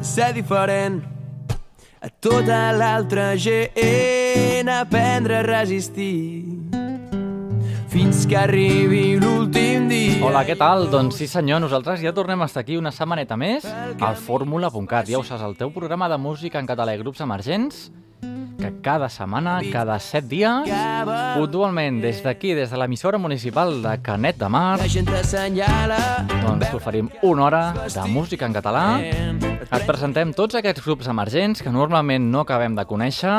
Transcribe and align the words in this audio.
ser 0.00 0.32
diferent 0.32 1.02
a 2.00 2.08
tota 2.08 2.70
l'altra 2.72 3.34
gent, 3.36 4.68
aprendre 4.72 5.40
a 5.40 5.42
resistir 5.44 6.46
fins 7.90 8.22
que 8.24 8.38
arribi 8.38 9.18
l'últim 9.20 9.88
dia. 9.90 10.20
Hola, 10.24 10.44
què 10.46 10.54
tal? 10.56 10.86
Doncs 10.92 11.18
sí 11.20 11.26
senyor, 11.28 11.60
nosaltres 11.60 12.00
ja 12.00 12.14
tornem 12.16 12.40
a 12.40 12.46
estar 12.48 12.62
aquí 12.62 12.78
una 12.78 12.92
setmaneta 12.94 13.36
més 13.36 13.66
al 13.66 14.16
fórmula.cat. 14.16 15.10
Ja 15.10 15.18
ho 15.18 15.26
saps, 15.26 15.42
el 15.44 15.58
teu 15.58 15.74
programa 15.74 16.08
de 16.08 16.16
música 16.22 16.62
en 16.62 16.70
català 16.70 16.94
i 16.94 17.02
grups 17.02 17.20
emergents 17.26 17.88
que 18.60 18.70
cada 18.82 19.08
setmana, 19.08 19.58
cada 19.72 19.98
set 19.98 20.26
dies, 20.28 20.68
puntualment 21.36 22.00
des 22.02 22.20
d'aquí, 22.22 22.54
des 22.54 22.70
de 22.70 22.78
l'emissora 22.80 23.18
municipal 23.18 23.80
de 23.82 23.96
Canet 24.04 24.38
de 24.38 24.48
Mar, 24.48 24.78
doncs 24.80 26.70
t'oferim 26.70 27.08
una 27.22 27.44
hora 27.44 27.62
de 27.88 28.04
música 28.08 28.46
en 28.46 28.54
català. 28.56 28.84
Et 29.70 29.84
presentem 29.86 30.32
tots 30.34 30.56
aquests 30.58 30.82
grups 30.84 31.06
emergents 31.10 31.62
que 31.62 31.70
normalment 31.70 32.30
no 32.32 32.40
acabem 32.42 32.74
de 32.74 32.84
conèixer 32.88 33.34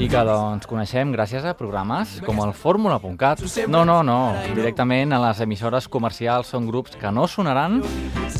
i 0.00 0.08
que 0.10 0.22
doncs 0.26 0.66
coneixem 0.66 1.12
gràcies 1.14 1.44
a 1.44 1.54
programes 1.58 2.18
com 2.24 2.40
el 2.44 2.54
fórmula.cat. 2.56 3.42
No, 3.68 3.84
no, 3.84 4.02
no, 4.02 4.34
directament 4.56 5.12
a 5.12 5.20
les 5.28 5.42
emissores 5.44 5.88
comercials 5.88 6.50
són 6.54 6.66
grups 6.70 6.96
que 7.00 7.12
no 7.12 7.28
sonaran, 7.28 7.82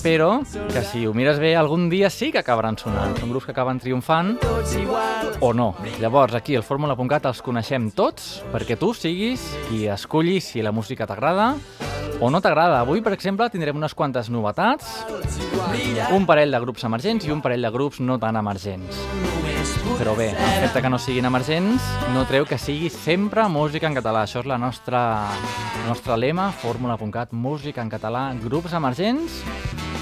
però 0.02 0.40
que 0.72 0.82
si 0.86 1.06
ho 1.06 1.14
mires 1.14 1.38
bé 1.42 1.54
algun 1.56 1.88
dia 1.92 2.10
sí 2.10 2.32
que 2.32 2.40
acabaran 2.42 2.78
sonant. 2.80 3.14
Són 3.20 3.30
grups 3.30 3.46
que 3.46 3.54
acaben 3.54 3.78
triomfant 3.82 4.38
o 5.40 5.52
no. 5.52 5.74
Llavors, 6.00 6.34
aquí 6.34 6.56
al 6.56 6.64
fórmula.cat 6.66 7.26
els 7.30 7.40
coneixem 7.44 7.90
tots 7.94 8.42
perquè 8.52 8.76
tu 8.80 8.92
siguis 8.96 9.42
qui 9.68 9.84
escollis 9.92 10.50
si 10.52 10.62
la 10.64 10.72
música 10.72 11.06
t'agrada 11.06 11.54
o 12.20 12.30
no 12.30 12.40
t'agrada. 12.40 12.80
Avui, 12.80 13.02
per 13.02 13.14
exemple, 13.14 13.48
tindrem 13.50 13.76
unes 13.76 13.94
quantes 13.94 14.30
novetats, 14.30 15.04
un 16.14 16.26
parell 16.26 16.54
de 16.54 16.60
grups 16.62 16.84
emergents 16.88 17.26
i 17.26 17.32
un 17.34 17.42
parell 17.44 17.64
de 17.66 17.72
grups 17.74 18.00
no 18.00 18.18
tan 18.22 18.38
emergents. 18.40 19.00
Però 19.98 20.14
bé, 20.18 20.30
el 20.34 20.68
fet 20.68 20.82
que 20.82 20.90
no 20.92 20.98
siguin 21.00 21.28
emergents 21.28 21.84
no 22.14 22.26
treu 22.28 22.44
que 22.48 22.58
sigui 22.60 22.90
sempre 22.92 23.46
música 23.48 23.88
en 23.88 23.96
català. 23.96 24.24
Això 24.26 24.42
és 24.42 24.50
la 24.50 24.58
nostra, 24.60 25.00
el 25.80 25.88
nostre 25.88 26.18
lema, 26.18 26.50
fórmula.cat, 26.64 27.32
música 27.32 27.82
en 27.84 27.92
català, 27.92 28.26
grups 28.42 28.74
emergents, 28.76 29.42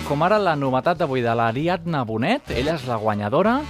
com 0.08 0.22
ara 0.25 0.39
la 0.39 0.55
novetat 0.58 0.98
d'avui 0.98 1.22
de 1.22 1.33
l'Ariadna 1.36 2.03
Bonet, 2.05 2.50
ella 2.55 2.75
és 2.78 2.86
la 2.89 2.97
guanyadora 3.00 3.61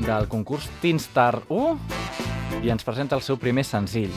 del 0.00 0.28
concurs 0.30 0.68
Teenstar 0.82 1.42
1 1.48 2.62
i 2.64 2.70
ens 2.72 2.84
presenta 2.86 3.16
el 3.18 3.22
seu 3.22 3.36
primer 3.40 3.64
senzill. 3.66 4.12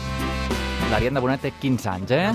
L'Ariadna 0.91 1.21
Bonet 1.23 1.41
té 1.45 1.51
15 1.55 1.87
anys, 1.87 2.11
eh? 2.11 2.31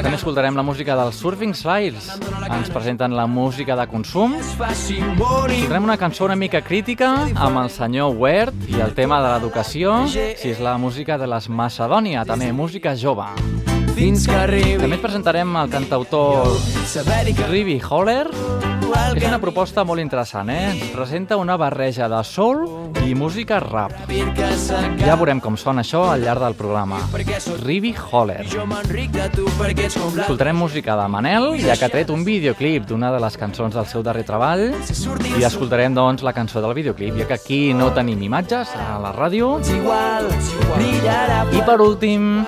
També 0.00 0.14
escoltarem 0.16 0.56
la 0.56 0.64
música 0.64 0.96
dels 0.96 1.18
Surfing 1.20 1.52
Slides. 1.54 2.08
Ens 2.48 2.72
presenten 2.72 3.16
la 3.16 3.26
música 3.28 3.76
de 3.76 3.86
consum. 3.90 4.38
Escoltarem 4.40 5.84
una 5.84 5.98
cançó 6.00 6.24
una 6.24 6.38
mica 6.40 6.62
crítica 6.64 7.12
amb 7.34 7.64
el 7.64 7.68
senyor 7.70 8.16
Wert 8.16 8.68
i 8.68 8.80
el 8.80 8.96
tema 8.96 9.20
de 9.20 9.34
l'educació, 9.34 10.06
si 10.08 10.54
és 10.54 10.60
la 10.64 10.78
música 10.80 11.20
de 11.20 11.28
les 11.28 11.50
Macedònia, 11.52 12.24
també 12.24 12.52
música 12.52 12.96
jove. 12.96 13.69
Fins 14.00 14.22
que 14.24 14.32
arribi. 14.32 14.78
També 14.80 14.96
et 14.96 15.02
presentarem 15.04 15.58
el 15.60 15.68
cantautor 15.68 16.54
Rivi 17.50 17.76
Holler, 17.84 18.30
és 18.90 19.24
una 19.26 19.38
proposta 19.42 19.84
molt 19.86 20.02
interessant, 20.02 20.50
eh? 20.50 20.70
Ens 20.72 20.90
presenta 20.94 21.36
una 21.40 21.56
barreja 21.60 22.08
de 22.10 22.20
soul 22.24 22.64
i 23.06 23.14
música 23.14 23.60
rap. 23.62 23.94
Ja 25.00 25.16
veurem 25.18 25.40
com 25.42 25.56
sona 25.60 25.84
això 25.84 26.02
al 26.10 26.24
llarg 26.24 26.42
del 26.44 26.56
programa. 26.58 27.00
Rivi 27.62 27.94
Holler. 27.94 28.44
Escoltarem 28.46 30.56
música 30.56 30.96
de 30.96 31.08
Manel, 31.08 31.52
ja 31.62 31.76
que 31.76 31.86
ha 31.86 31.92
tret 31.92 32.10
un 32.10 32.24
videoclip 32.26 32.86
d'una 32.88 33.12
de 33.14 33.20
les 33.22 33.36
cançons 33.40 33.74
del 33.74 33.86
seu 33.90 34.04
darrer 34.06 34.24
treball 34.28 34.66
i 34.70 35.44
escoltarem, 35.46 35.94
doncs, 35.94 36.24
la 36.26 36.34
cançó 36.36 36.62
del 36.62 36.74
videoclip, 36.74 37.16
ja 37.22 37.28
que 37.28 37.38
aquí 37.38 37.60
no 37.74 37.90
tenim 37.96 38.22
imatges 38.26 38.74
a 38.76 38.98
la 39.02 39.14
ràdio. 39.16 39.58
I 41.50 41.62
per 41.66 41.78
últim, 41.82 42.44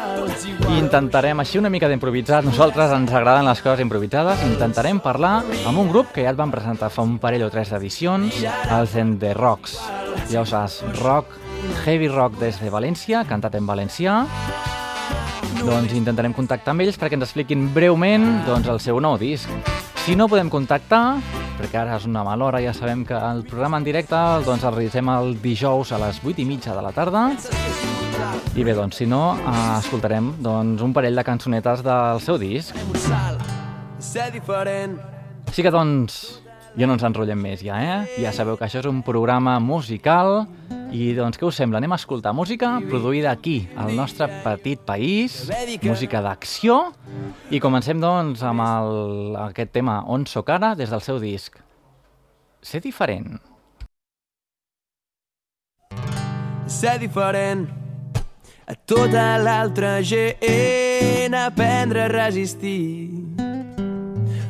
intentarem 0.79 1.41
així 1.43 1.59
una 1.59 1.71
mica 1.73 1.89
d'improvisat. 1.91 2.45
Nosaltres 2.47 2.93
ens 2.95 3.13
agraden 3.13 3.49
les 3.49 3.63
coses 3.63 3.83
improvisades. 3.85 4.43
Intentarem 4.47 5.01
parlar 5.03 5.41
amb 5.67 5.79
un 5.79 5.91
grup 5.91 6.13
que 6.15 6.27
ja 6.27 6.32
et 6.33 6.39
van 6.39 6.53
presentar 6.53 6.89
fa 6.93 7.05
un 7.05 7.19
parell 7.21 7.45
o 7.47 7.51
tres 7.53 7.73
edicions, 7.77 8.43
els 8.73 8.95
En 8.97 9.19
The 9.21 9.35
Rocks. 9.37 9.77
Ja 10.31 10.43
ho 10.43 10.47
saps, 10.49 10.81
rock, 11.03 11.35
heavy 11.85 12.09
rock 12.09 12.39
des 12.41 12.59
de 12.61 12.71
València, 12.73 13.23
cantat 13.29 13.59
en 13.59 13.69
valencià. 13.69 14.23
Doncs 15.63 15.93
intentarem 15.95 16.35
contactar 16.35 16.73
amb 16.73 16.85
ells 16.85 16.99
perquè 16.99 17.19
ens 17.19 17.29
expliquin 17.29 17.69
breument 17.75 18.25
doncs, 18.49 18.71
el 18.73 18.81
seu 18.81 19.01
nou 19.05 19.19
disc. 19.21 19.51
Si 20.03 20.17
no 20.19 20.27
podem 20.31 20.51
contactar, 20.51 21.21
perquè 21.61 21.83
ara 21.83 22.01
és 22.01 22.09
una 22.09 22.25
mala 22.27 22.49
hora, 22.49 22.63
ja 22.65 22.73
sabem 22.75 23.05
que 23.07 23.15
el 23.15 23.45
programa 23.47 23.79
en 23.79 23.87
directe 23.87 24.19
doncs, 24.47 24.65
el 24.65 24.75
realitzem 24.75 25.13
el 25.13 25.37
dijous 25.45 25.93
a 25.93 26.01
les 26.03 26.19
8 26.25 26.43
i 26.43 26.49
mitja 26.49 26.75
de 26.75 26.83
la 26.83 26.97
tarda. 26.97 27.29
I 28.57 28.65
bé, 28.65 28.75
doncs, 28.75 28.99
si 29.03 29.07
no, 29.07 29.37
eh, 29.37 29.79
escoltarem 29.79 30.35
doncs, 30.43 30.83
un 30.83 30.97
parell 30.97 31.17
de 31.17 31.29
cançonetes 31.29 31.85
del 31.85 32.21
seu 32.25 32.41
disc. 32.41 32.77
Ser 34.03 34.33
diferent 34.35 35.12
així 35.47 35.65
que, 35.65 35.73
doncs, 35.75 36.43
ja 36.79 36.89
no 36.89 36.95
ens 36.97 37.05
enrotllem 37.05 37.41
més, 37.43 37.61
ja, 37.65 37.77
eh? 37.83 38.21
Ja 38.23 38.33
sabeu 38.33 38.57
que 38.57 38.65
això 38.65 38.81
és 38.81 38.89
un 38.89 39.03
programa 39.05 39.59
musical 39.61 40.47
i, 40.93 41.13
doncs, 41.17 41.39
què 41.41 41.47
us 41.49 41.59
sembla? 41.61 41.81
Anem 41.83 41.93
a 41.93 41.99
escoltar 42.01 42.33
música 42.37 42.75
produïda 42.89 43.33
aquí, 43.33 43.59
al 43.77 43.95
nostre 43.97 44.29
petit 44.45 44.81
país, 44.89 45.43
música 45.85 46.23
d'acció, 46.25 46.79
i 47.53 47.61
comencem, 47.61 48.01
doncs, 48.01 48.45
amb 48.47 48.65
el, 48.65 49.37
aquest 49.49 49.73
tema 49.77 50.01
On 50.09 50.27
soc 50.29 50.53
ara, 50.53 50.73
des 50.79 50.93
del 50.93 51.05
seu 51.05 51.21
disc. 51.21 51.61
Ser 52.63 52.81
diferent. 52.85 53.37
Ser 56.71 56.97
diferent 57.03 57.67
a 58.65 58.77
tota 58.89 59.37
l'altra 59.43 59.99
gent, 60.07 61.35
aprendre 61.37 62.07
a 62.07 62.13
resistir 62.13 63.42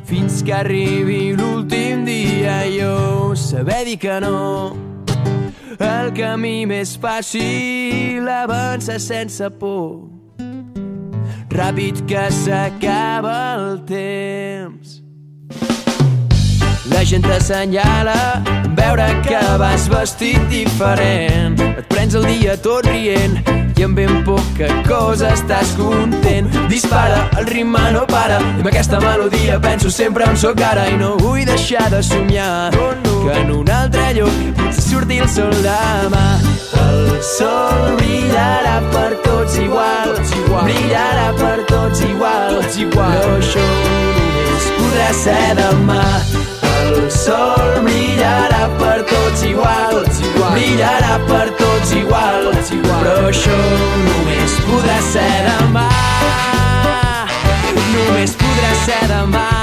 fins 0.05 0.41
que 0.43 0.53
arribi 0.53 1.33
l'últim 1.35 2.05
dia 2.05 2.63
jo 2.71 3.35
saber 3.35 3.83
dir 3.85 3.97
que 3.97 4.19
no. 4.23 4.75
El 5.79 6.13
camí 6.15 6.65
més 6.69 6.95
fàcil 6.95 8.27
avança 8.29 8.99
sense 8.99 9.49
por. 9.59 10.09
Ràpid 11.53 12.05
que 12.09 12.27
s'acaba 12.33 13.37
el 13.59 13.79
temps 13.85 15.02
la 16.91 17.03
gent 17.05 17.23
t'assenyala 17.23 18.43
veure 18.75 19.07
que 19.23 19.41
vas 19.59 19.87
vestit 19.89 20.39
diferent 20.51 21.59
et 21.61 21.85
prens 21.87 22.15
el 22.15 22.25
dia 22.27 22.55
tot 22.57 22.85
rient 22.87 23.37
i 23.77 23.85
amb 23.85 23.97
ben 23.97 24.23
poca 24.27 24.67
cosa 24.87 25.31
estàs 25.33 25.73
content. 25.77 26.49
Dispara, 26.69 27.23
el 27.39 27.47
ritme 27.47 27.81
no 27.95 28.03
para, 28.09 28.37
i 28.39 28.61
amb 28.61 28.69
aquesta 28.69 28.99
melodia 29.01 29.59
penso 29.63 29.91
sempre 29.91 30.27
en 30.29 30.37
sóc 30.37 30.61
ara 30.61 30.85
i 30.91 30.97
no 30.99 31.15
vull 31.21 31.45
deixar 31.47 31.89
de 31.93 32.03
somiar 32.03 32.71
que 32.73 33.35
en 33.39 33.51
un 33.51 33.69
altre 33.71 34.13
lloc 34.19 34.39
potser 34.59 34.83
surti 34.89 35.19
el 35.23 35.29
sol 35.31 35.53
demà. 35.65 36.25
El 36.83 37.21
sol 37.23 37.93
brillarà 37.99 38.79
per 38.93 39.11
tots 39.25 39.59
igual, 39.63 40.15
brillarà 40.63 41.29
per 41.39 41.59
tots 41.69 42.03
igual, 42.09 42.59
tots 42.59 42.81
igual. 42.87 43.21
però 43.21 43.37
això 43.37 43.69
només 43.69 44.73
podrà 44.79 45.13
ser 45.23 45.45
demà. 45.61 46.52
El 46.83 47.09
sol 47.11 47.81
brillarà 47.85 48.67
per 48.79 48.99
tots 49.09 49.43
igual, 49.47 50.03
brillarà 50.53 51.17
per 51.29 51.47
tots 51.59 51.95
igual, 51.95 52.51
però 52.85 53.17
això 53.31 53.57
només 54.07 54.59
podrà 54.67 55.01
ser 55.11 55.33
demà. 55.49 55.89
Només 57.93 58.39
podrà 58.39 58.73
ser 58.85 59.03
demà. 59.15 59.62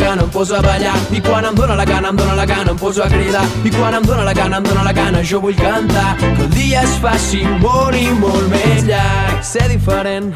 Gana, 0.00 0.22
em 0.22 0.28
poso 0.28 0.56
a 0.56 0.62
ballar. 0.62 0.96
I 1.12 1.20
quan 1.20 1.44
em 1.44 1.54
dóna 1.54 1.76
la 1.76 1.84
gana, 1.84 2.08
em 2.08 2.16
dóna 2.16 2.34
la 2.34 2.46
gana, 2.46 2.72
em 2.72 2.76
poso 2.76 3.02
a 3.02 3.08
cridar. 3.08 3.44
I 3.64 3.70
quan 3.70 3.94
em 3.94 4.02
dóna 4.02 4.24
la 4.24 4.32
gana, 4.32 4.58
em 4.58 4.62
dóna 4.62 4.82
la 4.82 4.92
gana, 4.92 5.22
jo 5.22 5.40
vull 5.40 5.54
cantar. 5.54 6.16
Que 6.18 6.30
el 6.46 6.50
dia 6.56 6.82
es 6.82 6.96
faci 7.04 7.44
molt 7.60 7.96
i 7.96 8.08
molt 8.18 8.48
més 8.50 8.84
llarg. 8.88 9.44
Ser 9.44 9.68
diferent 9.68 10.32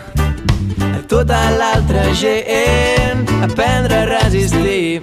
a 0.90 1.02
tota 1.08 1.40
l'altra 1.58 2.06
gent. 2.14 3.24
Aprendre 3.42 4.02
a 4.02 4.06
resistir 4.12 5.02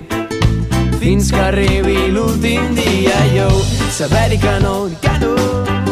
fins 1.01 1.31
que 1.31 1.41
arribi 1.49 2.11
l'últim 2.13 2.75
dia. 2.77 3.17
Jo 3.35 3.49
saber 3.89 4.29
dir 4.29 4.39
que 4.39 4.59
no, 4.61 4.87
dir 4.87 5.01
que 5.01 5.17
no. 5.25 5.35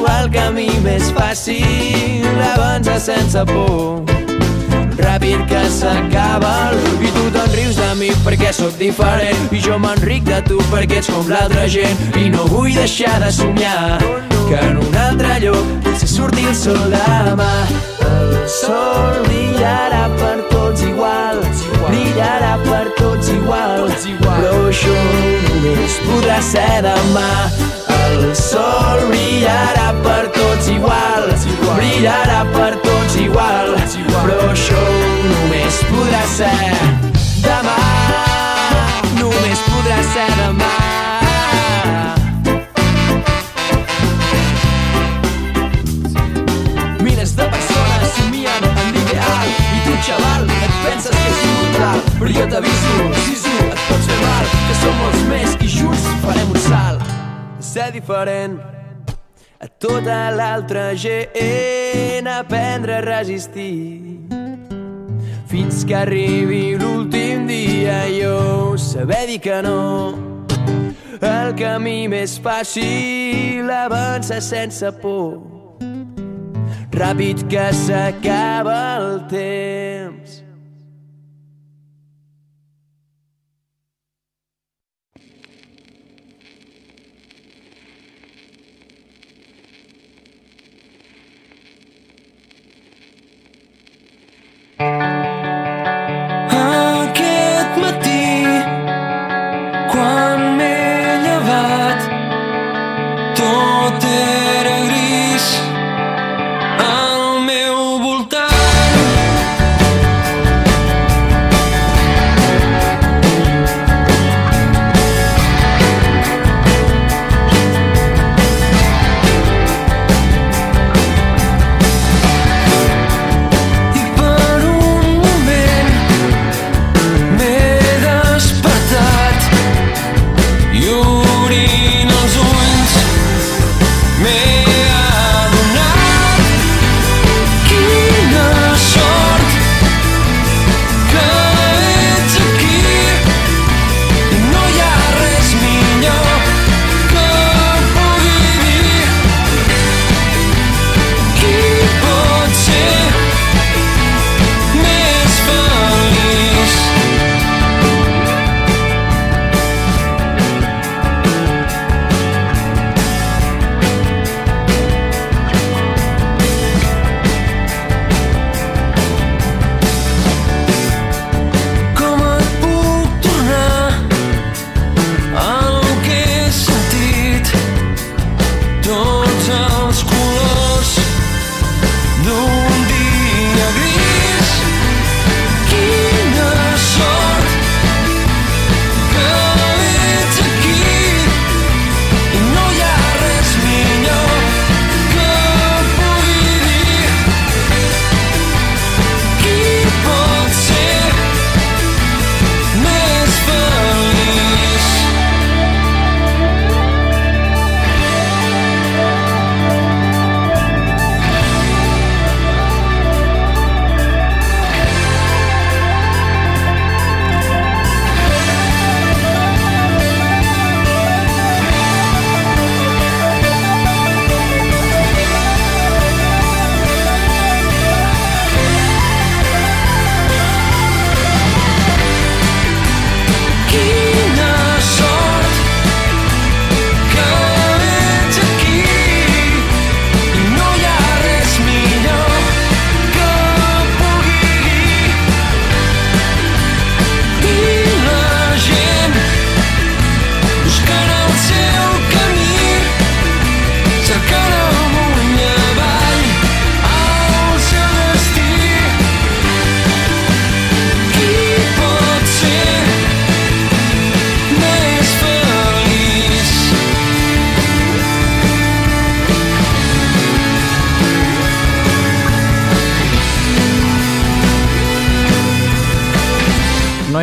El 0.10 0.32
camí 0.34 0.70
més 0.84 1.12
fàcil 1.16 2.26
avança 2.54 2.98
sense 3.00 3.44
por 3.46 4.19
ràpid 5.06 5.46
que 5.50 5.64
s'acaba. 5.74 6.72
I 7.00 7.12
tu 7.16 7.26
te'n 7.36 7.54
rius 7.56 7.80
de 7.80 7.90
mi 8.00 8.12
perquè 8.26 8.52
sóc 8.56 8.76
diferent. 8.82 9.48
I 9.56 9.62
jo 9.64 9.80
m'enric 9.82 10.28
de 10.30 10.42
tu 10.48 10.60
perquè 10.74 11.00
ets 11.02 11.12
com 11.14 11.30
l'altra 11.32 11.68
gent. 11.68 12.08
I 12.20 12.30
no 12.34 12.46
vull 12.52 12.74
deixar 12.76 13.20
de 13.24 13.32
somiar 13.32 14.00
que 14.50 14.60
en 14.66 14.80
un 14.82 14.96
altre 14.98 15.40
lloc 15.46 15.74
potser 15.86 16.10
surti 16.10 16.48
el 16.50 16.56
sol 16.56 16.86
demà. 16.94 17.54
El 18.10 18.38
sol 18.50 19.24
brillarà 19.28 20.06
per 20.20 20.38
tots 20.54 20.88
igual 20.88 21.44
brillarà 21.90 22.58
per 22.66 22.86
tots 22.98 23.30
igual. 23.30 23.90
Però 24.24 24.56
això 24.70 24.98
només 25.48 26.00
podrà 26.06 26.40
ser 26.52 26.82
demà. 26.86 27.30
El 28.00 28.36
sol 28.36 29.08
brillarà 29.12 29.90
per 30.04 30.24
tots 30.28 30.39
igual, 30.72 31.30
brillarà 31.76 32.46
per 32.54 32.74
tots 32.84 33.16
igual, 33.16 33.74
però 34.14 34.38
això 34.52 34.84
només 35.26 35.80
podrà 35.90 36.22
ser 36.36 36.54
demà, 37.44 37.78
només 39.20 39.64
podrà 39.68 40.00
ser 40.14 40.28
demà. 40.40 40.72
Milers 47.04 47.36
de 47.36 47.46
persones 47.56 48.18
i 48.24 48.32
tu, 49.86 49.94
que 50.06 51.94
però 52.20 52.34
jo 52.36 52.50
t'aviso, 52.52 53.12
sisu, 53.28 53.56
et 53.70 53.86
pots 53.88 54.10
fer 54.10 54.20
mal, 54.26 54.50
que 54.66 54.82
som 54.82 55.00
molts 55.04 55.24
més 55.30 55.56
i 55.64 55.72
junts 55.78 56.10
farem 56.26 56.52
un 56.52 56.62
salt. 56.68 57.16
Ser 57.60 57.92
diferent 57.96 58.60
tota 59.80 60.30
l'altra 60.36 60.94
gent 60.96 62.28
aprendre 62.28 62.98
a 62.98 63.02
resistir. 63.02 64.20
Fins 65.48 65.84
que 65.88 65.96
arribi 65.96 66.76
l'últim 66.78 67.48
dia 67.48 68.04
jo 68.12 68.78
saber 68.78 69.26
dir 69.28 69.40
que 69.40 69.62
no. 69.64 70.14
El 71.20 71.56
camí 71.56 72.08
més 72.12 72.38
fàcil 72.40 73.72
avança 73.72 74.40
sense 74.44 74.92
por. 75.02 75.40
Ràpid 77.00 77.48
que 77.48 77.70
s'acaba 77.72 78.80
el 79.00 79.10
temps 79.32 80.39
Aquest 94.80 95.19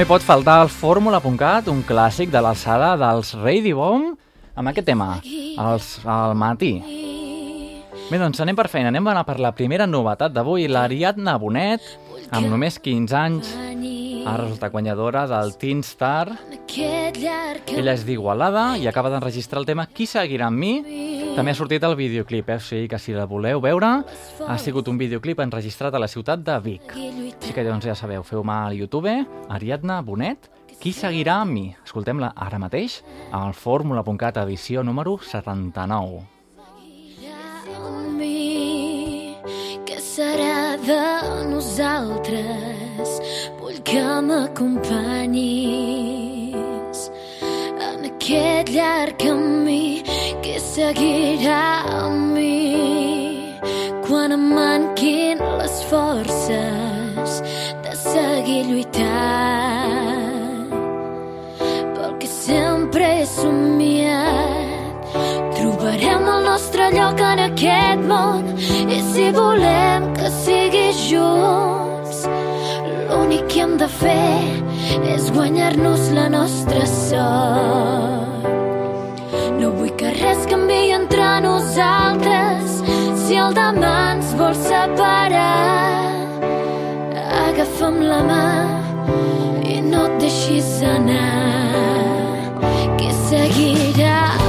pot 0.06 0.22
faltar 0.22 0.60
el 0.62 0.68
Fórmula.cat, 0.70 1.66
un 1.66 1.80
clàssic 1.82 2.30
de 2.30 2.38
l'alçada 2.38 2.92
dels 3.00 3.32
Ready 3.40 3.72
Bomb, 3.74 4.12
amb 4.54 4.70
aquest 4.70 4.86
tema, 4.86 5.16
els, 5.58 5.88
al 6.06 6.36
matí. 6.38 6.76
Bé, 8.06 8.20
doncs 8.22 8.38
anem 8.44 8.54
per 8.54 8.68
feina. 8.70 8.92
Anem 8.92 9.08
a 9.10 9.24
per 9.26 9.40
la 9.42 9.50
primera 9.50 9.88
novetat 9.90 10.30
d'avui, 10.30 10.68
l'Ariadna 10.70 11.34
Bonet, 11.42 11.82
amb 12.30 12.46
només 12.46 12.78
15 12.78 13.18
anys, 13.18 13.50
ha 14.26 14.36
resultat 14.40 14.72
guanyadora 14.72 15.26
del 15.30 15.54
Teen 15.56 15.82
Star. 15.86 16.32
Ella 17.76 17.94
és 17.94 18.04
d'Igualada 18.06 18.64
i 18.80 18.88
acaba 18.90 19.12
d'enregistrar 19.12 19.62
el 19.62 19.68
tema 19.68 19.86
Qui 19.86 20.08
seguirà 20.10 20.50
amb 20.50 20.58
mi? 20.58 20.72
També 21.36 21.52
ha 21.52 21.58
sortit 21.58 21.84
el 21.86 21.94
videoclip, 21.98 22.50
eh? 22.50 22.58
o 22.58 22.64
sigui 22.64 22.90
que 22.90 22.98
si 22.98 23.14
la 23.14 23.28
voleu 23.30 23.62
veure, 23.62 23.92
ha 24.46 24.58
sigut 24.58 24.88
un 24.88 24.98
videoclip 24.98 25.40
enregistrat 25.44 25.94
a 25.94 26.02
la 26.02 26.10
ciutat 26.10 26.42
de 26.42 26.58
Vic. 26.64 26.96
Així 26.96 27.54
que 27.54 27.64
doncs 27.66 27.86
ja 27.86 27.94
sabeu, 27.94 28.26
feu-me 28.26 28.56
al 28.66 28.78
YouTube, 28.78 29.14
Ariadna 29.48 30.02
Bonet, 30.02 30.50
Qui 30.76 30.92
seguirà 30.92 31.38
amb 31.40 31.54
mi? 31.56 31.64
Escoltem-la 31.86 32.34
ara 32.36 32.60
mateix 32.60 33.00
al 33.32 33.56
Fórmula.cat 33.56 34.44
edició 34.44 34.84
número 34.84 35.16
79. 35.24 36.35
Serà 40.16 40.80
de 40.80 41.04
nosaltres? 41.50 43.10
Vull 43.60 43.76
que 43.84 44.04
m'acompanyis 44.28 47.00
en 47.88 47.98
aquest 48.08 48.68
llarg 48.72 49.14
camí 49.20 50.02
que 50.44 50.56
seguirà 50.62 51.66
amb 51.98 52.20
mi 52.36 52.62
quan 54.06 54.28
em 54.38 54.44
manquin 54.54 55.36
les 55.60 55.76
forces 55.90 57.30
de 57.84 57.92
seguir 58.06 58.62
lluitant 58.70 60.72
pel 61.98 62.12
que 62.22 62.28
sempre 62.38 63.04
he 63.18 63.24
somiat 63.36 64.35
trobarem 66.06 66.28
el 66.28 66.44
nostre 66.44 66.90
lloc 66.92 67.20
en 67.20 67.40
aquest 67.42 68.02
món 68.06 68.44
i 68.92 69.00
si 69.12 69.30
volem 69.34 70.12
que 70.14 70.30
sigui 70.30 70.92
junts 71.02 72.26
l'únic 73.08 73.46
que 73.50 73.62
hem 73.64 73.76
de 73.80 73.88
fer 73.88 74.42
és 75.14 75.30
guanyar-nos 75.34 76.10
la 76.14 76.28
nostra 76.28 76.86
sort 76.86 78.46
no 79.58 79.72
vull 79.78 79.94
que 79.98 80.12
res 80.20 80.46
canvi 80.50 80.92
entre 80.94 81.28
nosaltres 81.42 82.80
si 83.26 83.38
el 83.42 83.54
demà 83.56 83.94
ens 84.14 84.34
vol 84.38 84.54
separar. 84.54 86.14
Agafa'm 87.46 87.98
la 88.06 88.20
mà 88.28 88.46
i 89.66 89.80
no 89.82 90.04
et 90.06 90.20
deixis 90.22 90.70
anar 90.86 91.32
que 93.00 93.10
seguirà 93.26 94.45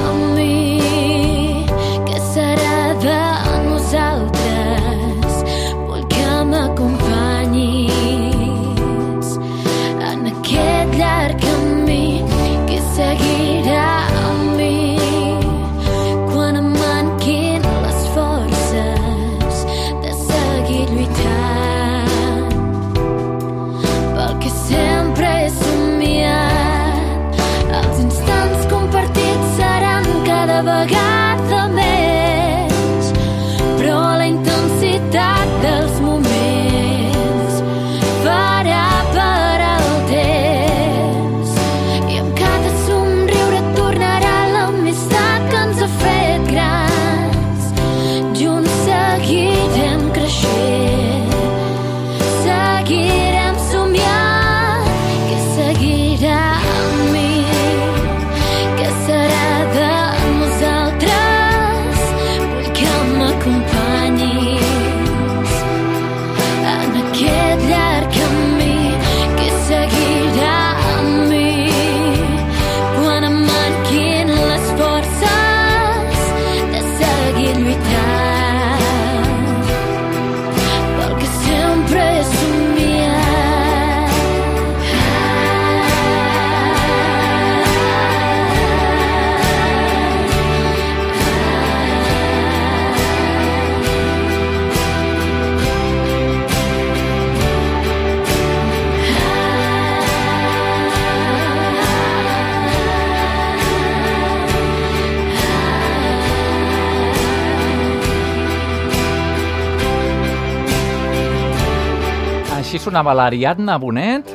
Així 112.77 112.91
sonava 112.91 113.15
l'Ariadna 113.17 113.73
Bonet, 113.81 114.27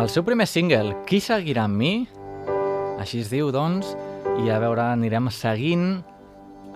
el 0.00 0.06
seu 0.08 0.24
primer 0.24 0.46
single, 0.48 0.94
Qui 1.04 1.18
seguirà 1.20 1.66
amb 1.68 1.76
mi? 1.76 1.90
Així 2.96 3.20
es 3.20 3.28
diu, 3.28 3.50
doncs, 3.52 3.90
i 4.40 4.48
a 4.48 4.56
veure, 4.62 4.86
anirem 4.94 5.28
seguint 5.28 5.98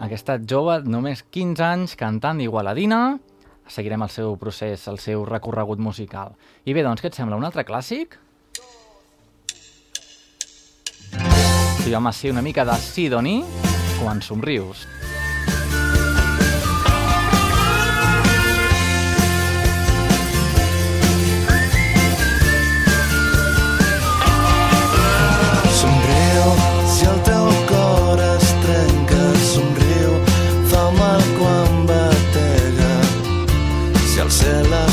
aquesta 0.04 0.36
jove, 0.36 0.82
només 0.84 1.24
15 1.32 1.64
anys, 1.64 1.96
cantant 1.96 2.44
igualadina, 2.44 3.16
seguirem 3.64 4.04
el 4.04 4.12
seu 4.12 4.36
procés, 4.36 4.84
el 4.92 5.00
seu 5.00 5.24
recorregut 5.24 5.80
musical. 5.80 6.36
I 6.68 6.76
bé, 6.76 6.84
doncs, 6.84 7.00
què 7.00 7.08
et 7.08 7.16
sembla, 7.16 7.40
un 7.40 7.48
altre 7.48 7.64
clàssic? 7.64 8.20
Sí, 11.80 11.96
home, 11.96 12.12
sí, 12.12 12.28
una 12.28 12.44
mica 12.44 12.68
de 12.68 12.76
Sidoni, 12.76 13.38
quan 14.02 14.20
somrius. 14.20 14.84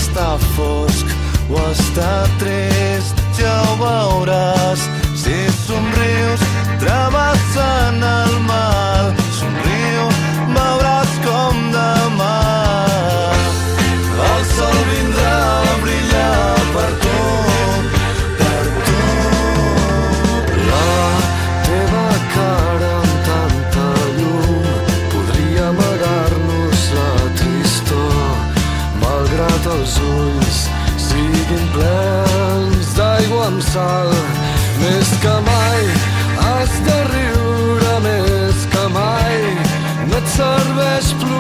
Està 0.06 0.38
fosc 0.56 1.08
o 1.50 1.62
està 1.72 2.12
trist, 2.42 3.22
ja 3.40 3.54
ho 3.66 3.74
veuràs. 3.82 4.86
Si 5.18 5.36
somrius, 5.66 6.46
travessant 6.84 8.06
el 8.12 8.38
mal, 8.50 9.14
somriu, 9.40 10.10
veuràs 10.54 11.20
com 11.26 11.70
demà 11.74 12.05
sal. 33.76 34.12
Més 34.82 35.14
que 35.24 35.36
mai 35.48 35.88
has 36.48 36.76
de 36.88 36.98
riure, 37.12 37.96
més 38.08 38.68
que 38.74 38.86
mai 38.98 39.40
no 40.12 40.22
et 40.22 40.36
serveix 40.40 41.16
plorar. 41.20 41.35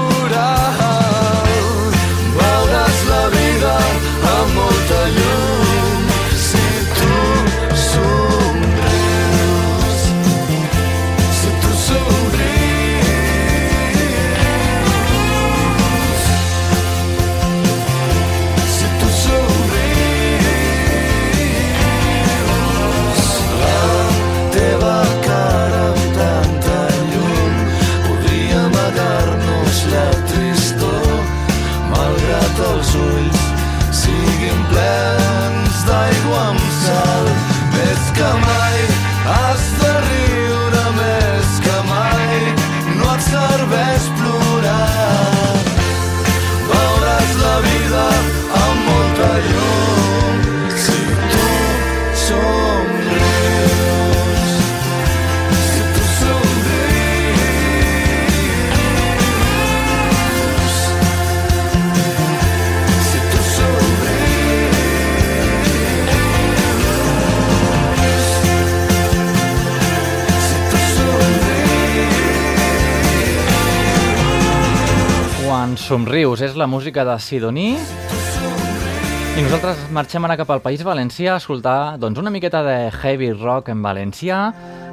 Somrius 75.95 76.41
és 76.43 76.57
la 76.59 76.65
música 76.67 77.05
de 77.07 77.13
Sidoní 77.23 77.69
i 77.71 79.43
nosaltres 79.45 79.85
marxem 79.95 80.25
ara 80.27 80.35
cap 80.35 80.49
al 80.51 80.59
País 80.59 80.81
Valencià 80.83 81.37
a 81.37 81.39
escoltar 81.39 81.95
doncs, 82.01 82.19
una 82.19 82.33
miqueta 82.35 82.59
de 82.65 82.73
heavy 82.89 83.29
rock 83.31 83.71
en 83.71 83.79
valencià. 83.79 84.39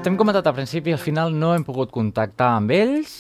T'hem 0.05 0.15
comentat 0.21 0.47
al 0.47 0.55
principi, 0.55 0.95
al 0.95 1.03
final 1.03 1.35
no 1.35 1.57
hem 1.57 1.67
pogut 1.67 1.91
contactar 1.91 2.53
amb 2.61 2.71
ells. 2.77 3.17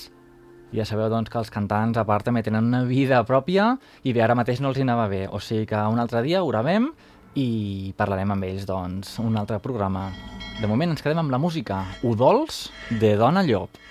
Ja 0.71 0.87
sabeu 0.87 1.11
doncs, 1.11 1.27
que 1.33 1.43
els 1.43 1.51
cantants, 1.51 1.99
a 1.99 2.07
part, 2.07 2.23
també 2.29 2.45
tenen 2.47 2.71
una 2.71 2.85
vida 2.87 3.19
pròpia 3.27 3.73
i 4.07 4.15
bé, 4.15 4.23
ara 4.23 4.39
mateix 4.39 4.63
no 4.63 4.71
els 4.71 4.79
hi 4.79 4.87
anava 4.87 5.11
bé. 5.11 5.25
O 5.27 5.43
sigui 5.43 5.67
que 5.67 5.83
un 5.91 5.99
altre 5.99 6.23
dia 6.23 6.45
ho 6.45 6.55
gravem 6.55 6.93
i 7.35 7.49
parlarem 7.99 8.37
amb 8.37 8.47
ells, 8.47 8.69
doncs, 8.69 9.17
un 9.27 9.43
altre 9.43 9.59
programa. 9.59 10.13
De 10.61 10.71
moment 10.71 10.95
ens 10.95 11.03
quedem 11.03 11.27
amb 11.27 11.35
la 11.35 11.43
música 11.43 11.83
Udols 12.07 12.69
de 13.03 13.17
Dona 13.19 13.43
Llop. 13.43 13.83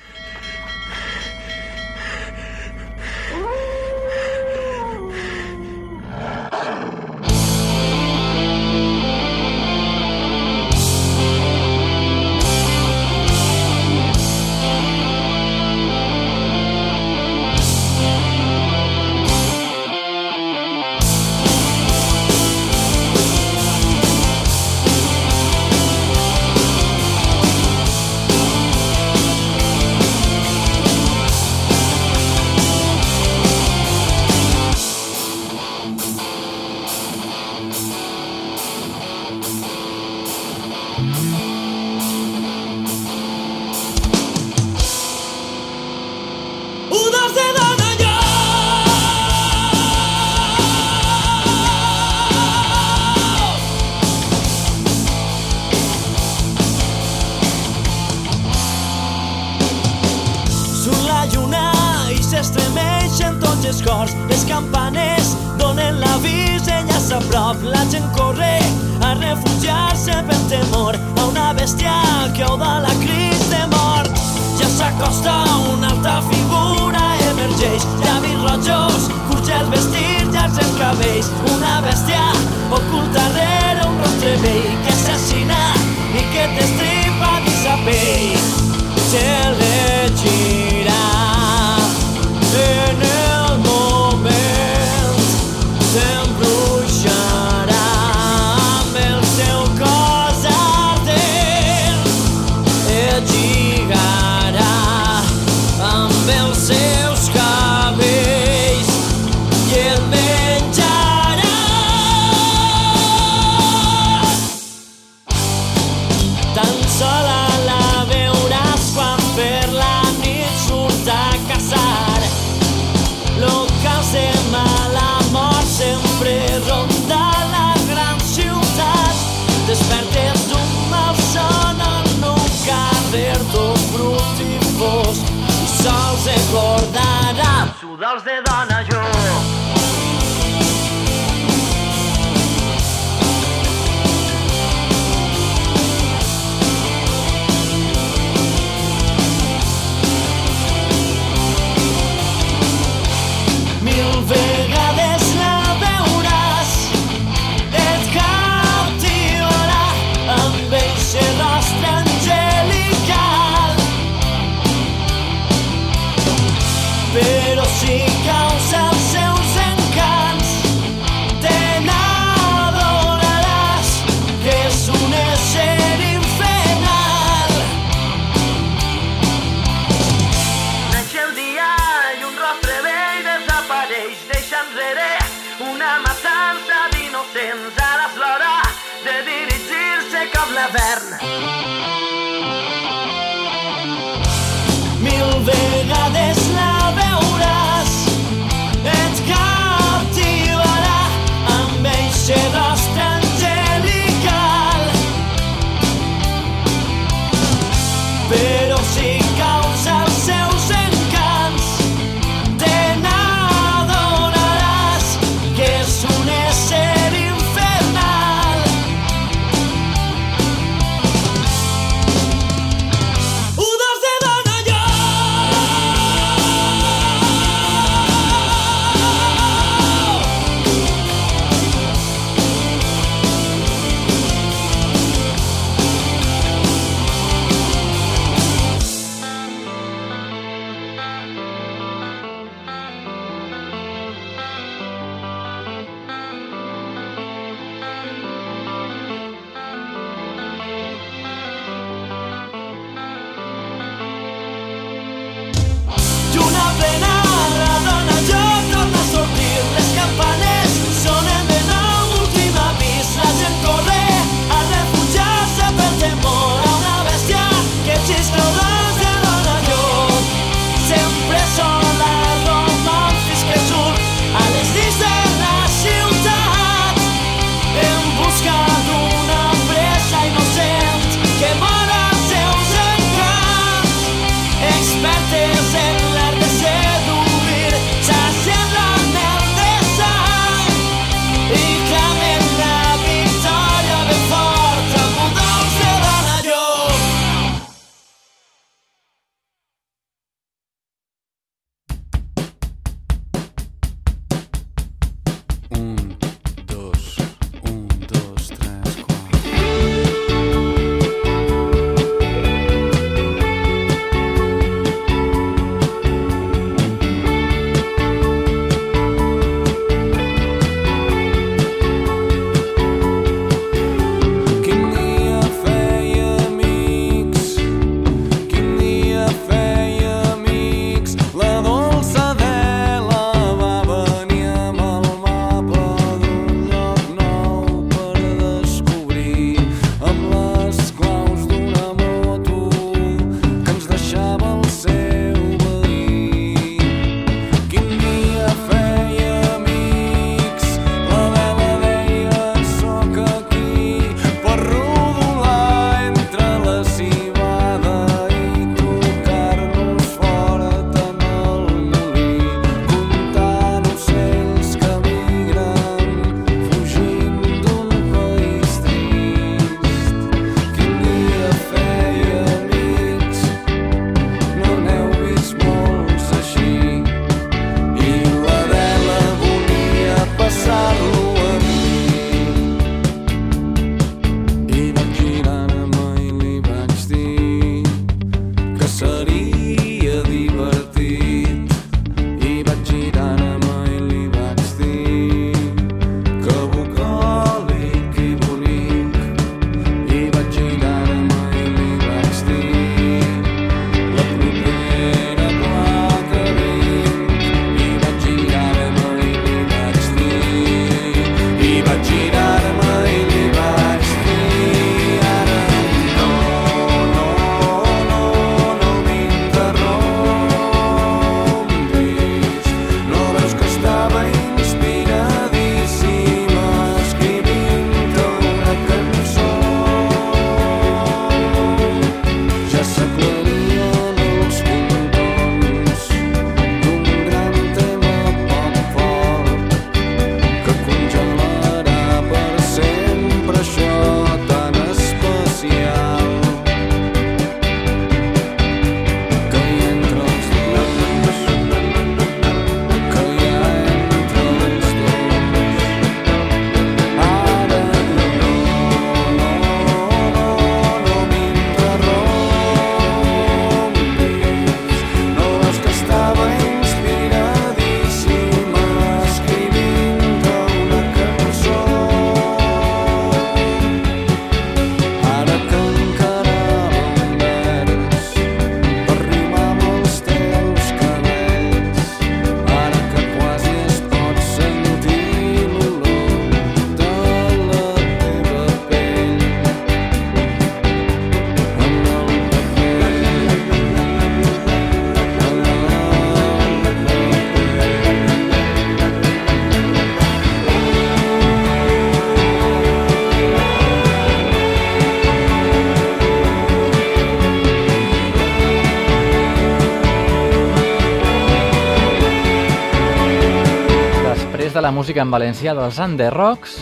De 514.92 514.98
música 514.98 515.22
en 515.24 515.32
valencià 515.32 515.72
dels 515.72 515.98
Under 516.04 516.34
Rocks. 516.34 516.74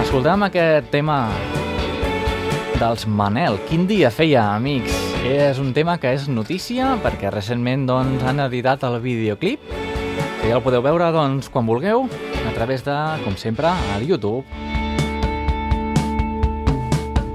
Escoltem 0.00 0.40
aquest 0.46 0.86
tema 0.88 1.26
dels 2.78 3.04
Manel. 3.04 3.58
Quin 3.68 3.84
dia 3.84 4.08
feia, 4.08 4.46
amics? 4.54 4.94
És 5.28 5.60
un 5.60 5.74
tema 5.76 5.98
que 6.00 6.14
és 6.16 6.24
notícia 6.32 6.94
perquè 7.04 7.28
recentment 7.28 7.84
doncs, 7.90 8.24
han 8.24 8.40
editat 8.46 8.86
el 8.88 8.96
videoclip 9.04 9.60
que 9.68 10.48
ja 10.48 10.56
el 10.56 10.62
podeu 10.64 10.80
veure 10.86 11.10
doncs, 11.12 11.50
quan 11.52 11.68
vulgueu 11.68 12.06
a 12.08 12.54
través 12.56 12.86
de, 12.88 12.96
com 13.26 13.36
sempre, 13.36 13.68
al 13.68 14.06
YouTube. 14.08 14.46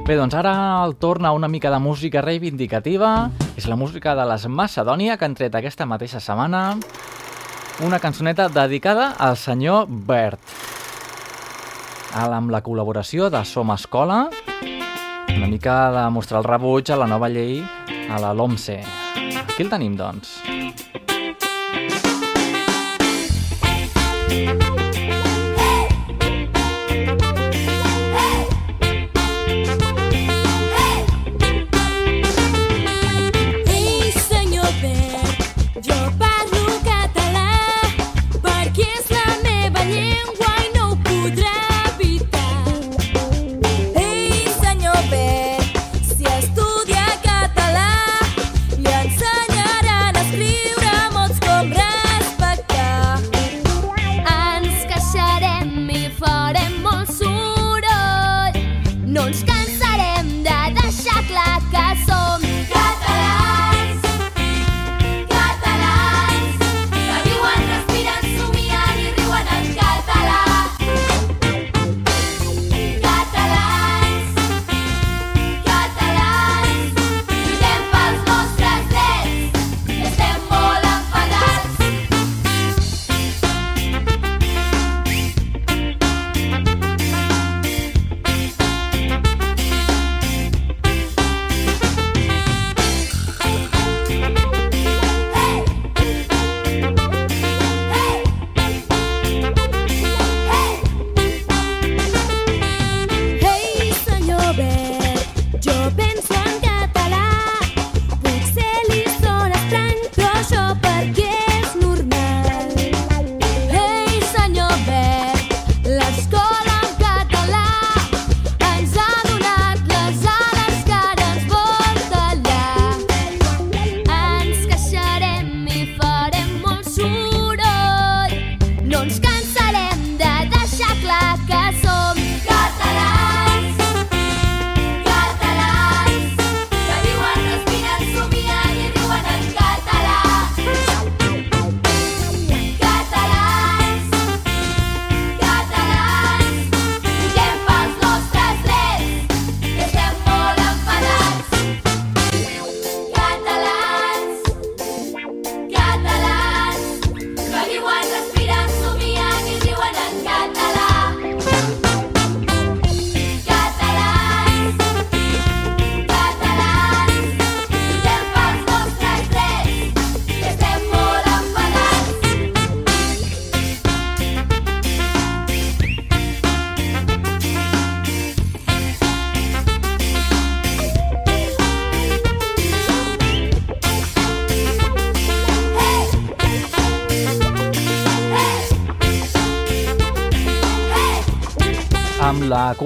Bé, 0.10 0.18
doncs 0.18 0.34
ara 0.34 0.56
el 0.88 0.98
torna 0.98 1.36
una 1.38 1.52
mica 1.52 1.70
de 1.70 1.78
música 1.78 2.26
reivindicativa. 2.26 3.30
És 3.60 3.70
la 3.70 3.78
música 3.78 4.16
de 4.18 4.26
les 4.26 4.48
Macedònia 4.50 5.20
que 5.20 5.30
han 5.30 5.38
tret 5.38 5.54
aquesta 5.54 5.86
mateixa 5.86 6.24
setmana. 6.24 6.80
Una 7.80 8.00
cançoneta 8.00 8.50
dedicada 8.52 9.14
al 9.18 9.38
senyor 9.40 9.86
Bert. 9.88 10.42
Amb 12.12 12.52
la 12.52 12.60
col·laboració 12.66 13.30
de 13.32 13.40
Som 13.48 13.72
Escola, 13.72 14.26
una 15.32 15.48
mica 15.48 15.78
de 15.96 16.04
mostrar 16.12 16.42
el 16.44 16.50
rebuig 16.50 16.92
a 16.92 17.00
la 17.00 17.08
nova 17.08 17.30
llei 17.32 17.64
a 18.12 18.20
la 18.20 18.34
LOMSE. 18.36 18.82
Aquí 19.46 19.64
el 19.64 19.72
tenim, 19.72 19.96
doncs. 19.96 20.42
Ei, 24.30 24.69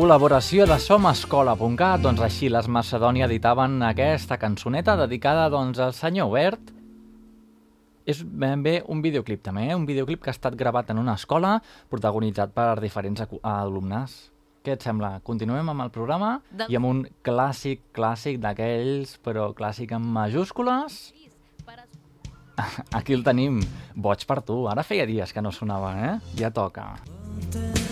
col·laboració 0.04 0.66
de 0.68 0.76
somescola.cat, 0.84 2.02
doncs 2.04 2.20
així 2.26 2.50
les 2.52 2.66
Macedònia 2.68 3.24
editaven 3.30 3.78
aquesta 3.88 4.36
cançoneta 4.36 4.98
dedicada 5.00 5.46
doncs, 5.54 5.80
al 5.80 5.94
senyor 5.96 6.28
Bert. 6.34 6.74
És 8.04 8.20
ben 8.28 8.66
bé 8.66 8.82
un 8.92 9.00
videoclip 9.06 9.46
també, 9.46 9.70
eh? 9.70 9.78
un 9.80 9.86
videoclip 9.88 10.20
que 10.26 10.28
ha 10.34 10.36
estat 10.36 10.58
gravat 10.60 10.92
en 10.92 11.00
una 11.00 11.16
escola, 11.16 11.54
protagonitzat 11.88 12.52
per 12.52 12.82
diferents 12.84 13.24
alumnes. 13.48 14.18
Què 14.66 14.76
et 14.76 14.84
sembla? 14.84 15.22
Continuem 15.24 15.72
amb 15.72 15.86
el 15.86 15.94
programa 15.96 16.34
De- 16.52 16.68
i 16.68 16.76
amb 16.76 16.90
un 16.90 17.02
clàssic, 17.24 17.86
clàssic 17.96 18.42
d'aquells, 18.44 19.16
però 19.24 19.54
clàssic 19.56 19.96
amb 19.96 20.12
majúscules. 20.20 21.14
Aquí 23.00 23.16
el 23.16 23.24
tenim, 23.24 23.64
boig 23.96 24.28
per 24.28 24.42
tu. 24.44 24.66
Ara 24.68 24.84
feia 24.84 25.08
dies 25.08 25.32
que 25.32 25.42
no 25.42 25.56
sonava, 25.56 25.96
eh? 25.96 26.14
Ja 26.36 26.52
toca. 26.52 26.90
Nena, 27.54 27.83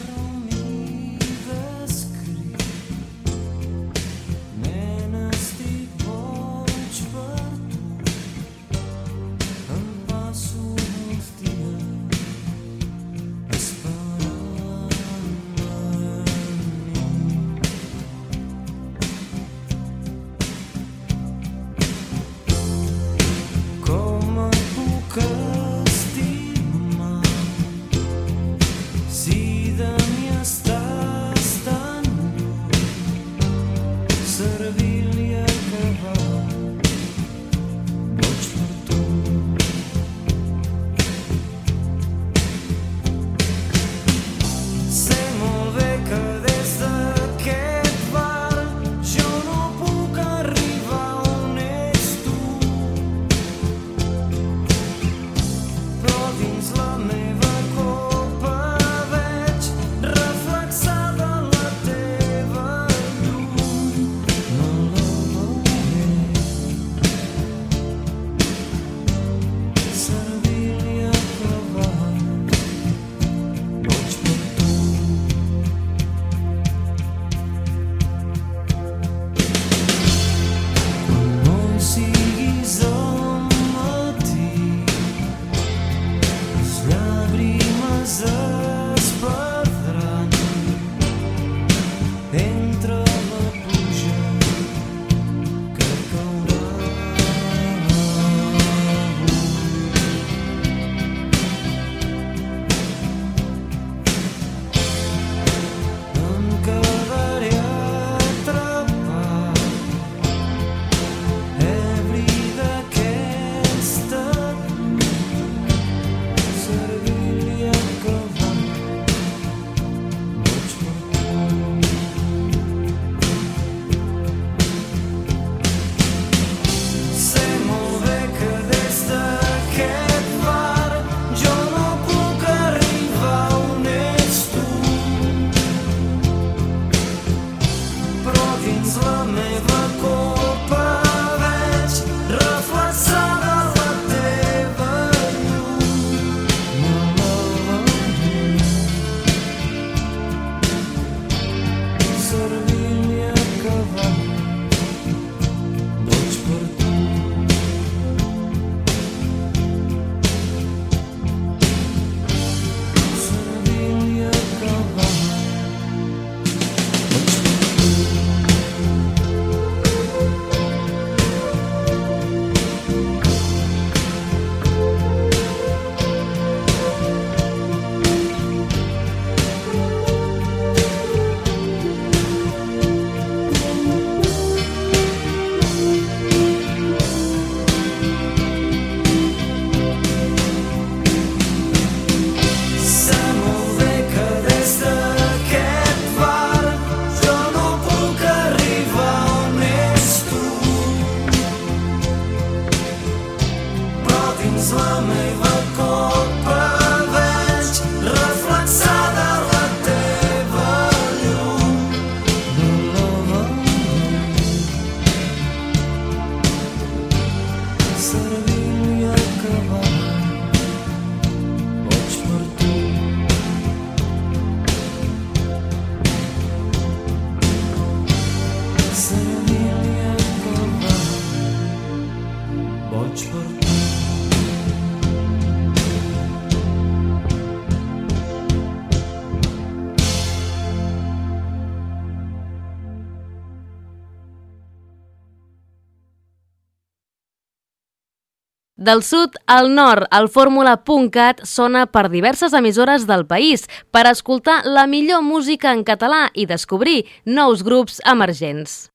Del 248.82 249.04
sud 249.06 249.36
al 249.46 249.76
nord, 249.76 250.08
el 250.10 250.26
fórmula.cat 250.34 251.44
sona 251.46 251.84
per 251.94 252.08
diverses 252.10 252.56
emissores 252.58 253.06
del 253.06 253.28
país 253.30 253.68
per 253.94 254.08
escoltar 254.10 254.64
la 254.66 254.88
millor 254.90 255.22
música 255.22 255.70
en 255.78 255.84
català 255.86 256.24
i 256.34 256.48
descobrir 256.50 257.04
nous 257.24 257.62
grups 257.62 258.02
emergents. 258.10 258.91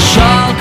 shot 0.00 0.57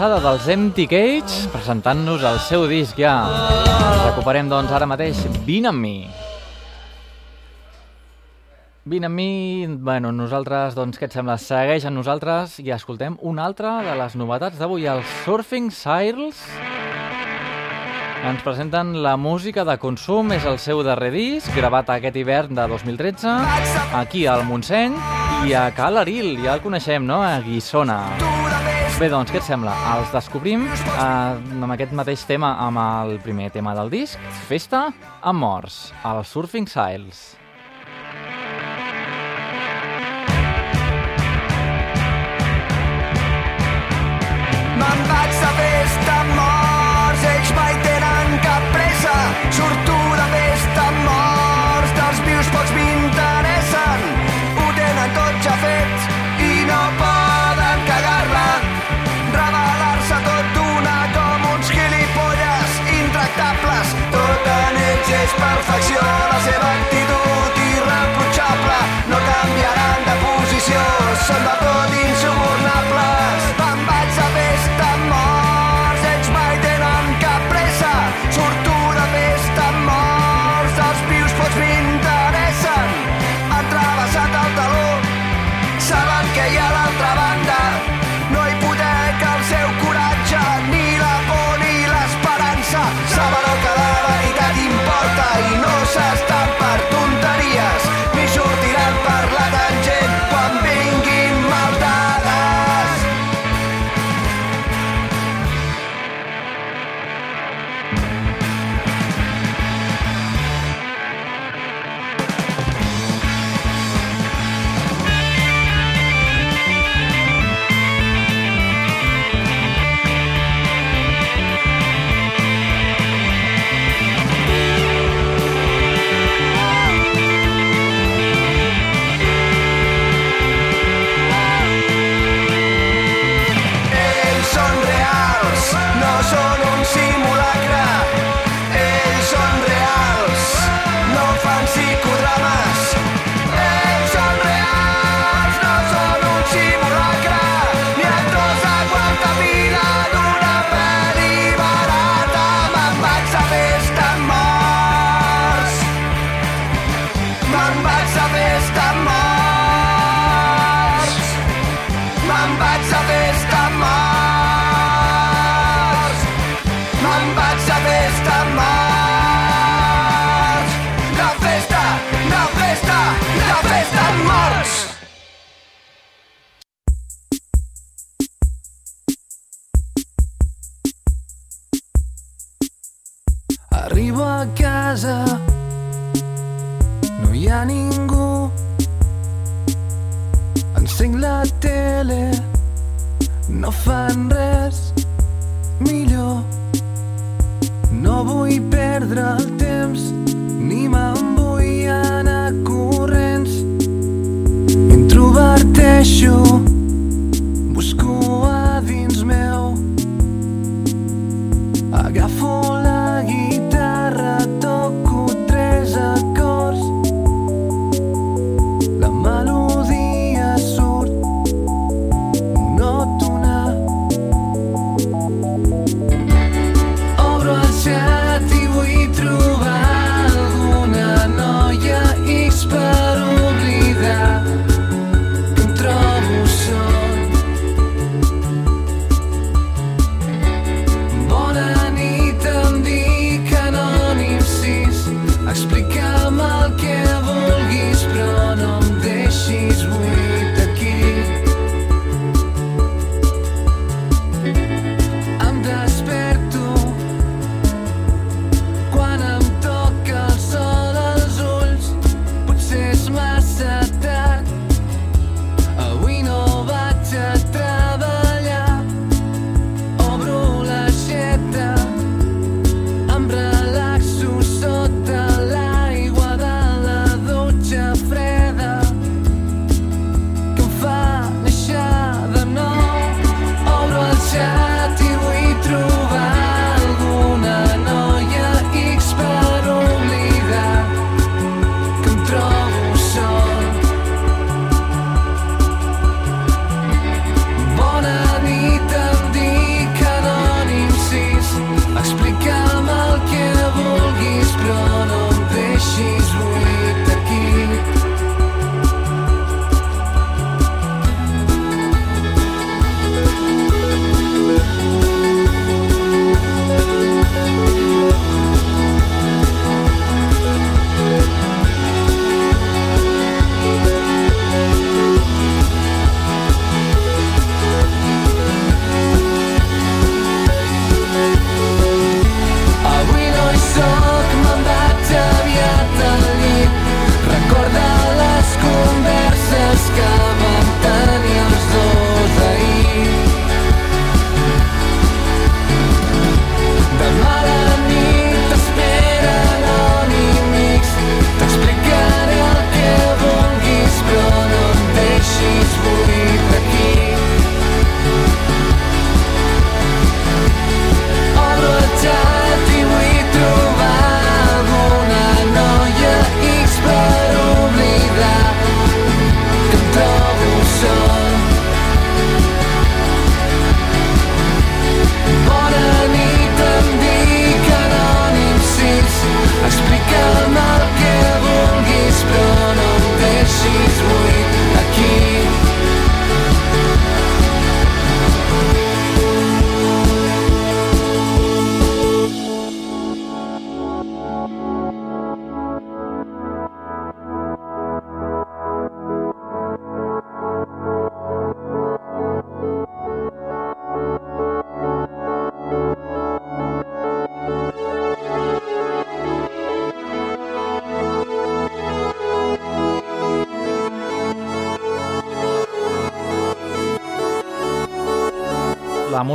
passada 0.00 0.16
dels 0.24 0.46
Empty 0.48 0.86
Cage 0.88 1.48
presentant-nos 1.52 2.22
el 2.24 2.38
seu 2.40 2.62
disc 2.70 2.96
ja. 2.96 3.18
Recuperem 4.06 4.48
doncs 4.48 4.72
ara 4.72 4.86
mateix 4.88 5.18
Vine 5.44 5.68
amb 5.68 5.84
mi. 5.84 6.08
Vine 8.88 9.10
amb 9.10 9.20
mi, 9.20 9.66
bueno, 9.76 10.08
nosaltres, 10.16 10.72
doncs, 10.78 10.96
què 10.96 11.04
et 11.04 11.18
sembla? 11.18 11.36
Segueix 11.36 11.84
amb 11.84 12.00
nosaltres 12.00 12.56
i 12.64 12.72
escoltem 12.72 13.20
una 13.20 13.44
altra 13.44 13.74
de 13.84 13.98
les 14.00 14.16
novetats 14.16 14.56
d'avui, 14.56 14.88
els 14.88 15.04
Surfing 15.26 15.68
Circles. 15.68 16.40
Ens 18.24 18.40
presenten 18.40 19.02
la 19.04 19.18
música 19.20 19.68
de 19.68 19.76
consum, 19.84 20.32
és 20.32 20.48
el 20.48 20.56
seu 20.64 20.80
darrer 20.80 21.12
disc, 21.12 21.52
gravat 21.52 21.92
aquest 21.92 22.16
hivern 22.16 22.56
de 22.56 22.70
2013, 22.72 23.36
aquí 24.00 24.24
al 24.24 24.48
Montseny 24.48 24.96
i 25.44 25.52
a 25.52 25.68
Cal 25.76 26.00
Aril, 26.00 26.38
ja 26.40 26.56
el 26.56 26.64
coneixem, 26.64 27.04
no? 27.04 27.20
A 27.20 27.36
Guissona. 27.44 28.06
Guissona. 28.16 28.39
Bé, 29.00 29.06
doncs, 29.08 29.30
què 29.32 29.38
et 29.40 29.46
sembla? 29.46 29.72
Els 29.94 30.10
descobrim 30.12 30.66
eh, 30.68 30.98
amb 31.00 31.72
aquest 31.72 31.94
mateix 31.96 32.20
tema, 32.28 32.50
amb 32.66 32.76
el 32.82 33.16
primer 33.24 33.48
tema 33.54 33.72
del 33.78 33.88
disc, 33.88 34.20
Festa 34.44 34.90
amb 35.24 35.40
morts, 35.40 35.86
el 36.04 36.20
Surfing 36.28 36.68
Siles. 36.68 37.39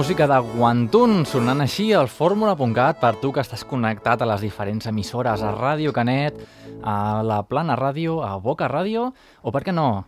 Música 0.05 0.27
de 0.29 0.37
Guantun 0.37 1.23
sonant 1.25 1.63
així 1.63 1.87
al 1.97 2.05
fórmula.cat 2.13 2.99
per 3.01 3.15
tu 3.17 3.31
que 3.33 3.41
estàs 3.41 3.63
connectat 3.65 4.21
a 4.21 4.27
les 4.29 4.43
diferents 4.45 4.85
emissores, 4.85 5.41
a 5.41 5.49
Ràdio 5.55 5.89
Canet, 5.97 6.37
a 6.85 7.23
la 7.25 7.39
Plana 7.49 7.73
Ràdio, 7.73 8.19
a 8.21 8.35
Boca 8.37 8.67
Ràdio, 8.69 9.07
o 9.41 9.49
per 9.55 9.63
què 9.65 9.73
no, 9.73 10.05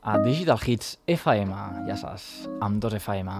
a 0.00 0.16
Digital 0.24 0.64
Hits 0.64 0.94
FM, 1.04 1.52
ja 1.90 1.98
saps, 2.00 2.48
amb 2.64 2.80
dos 2.80 2.96
FM. 2.96 3.36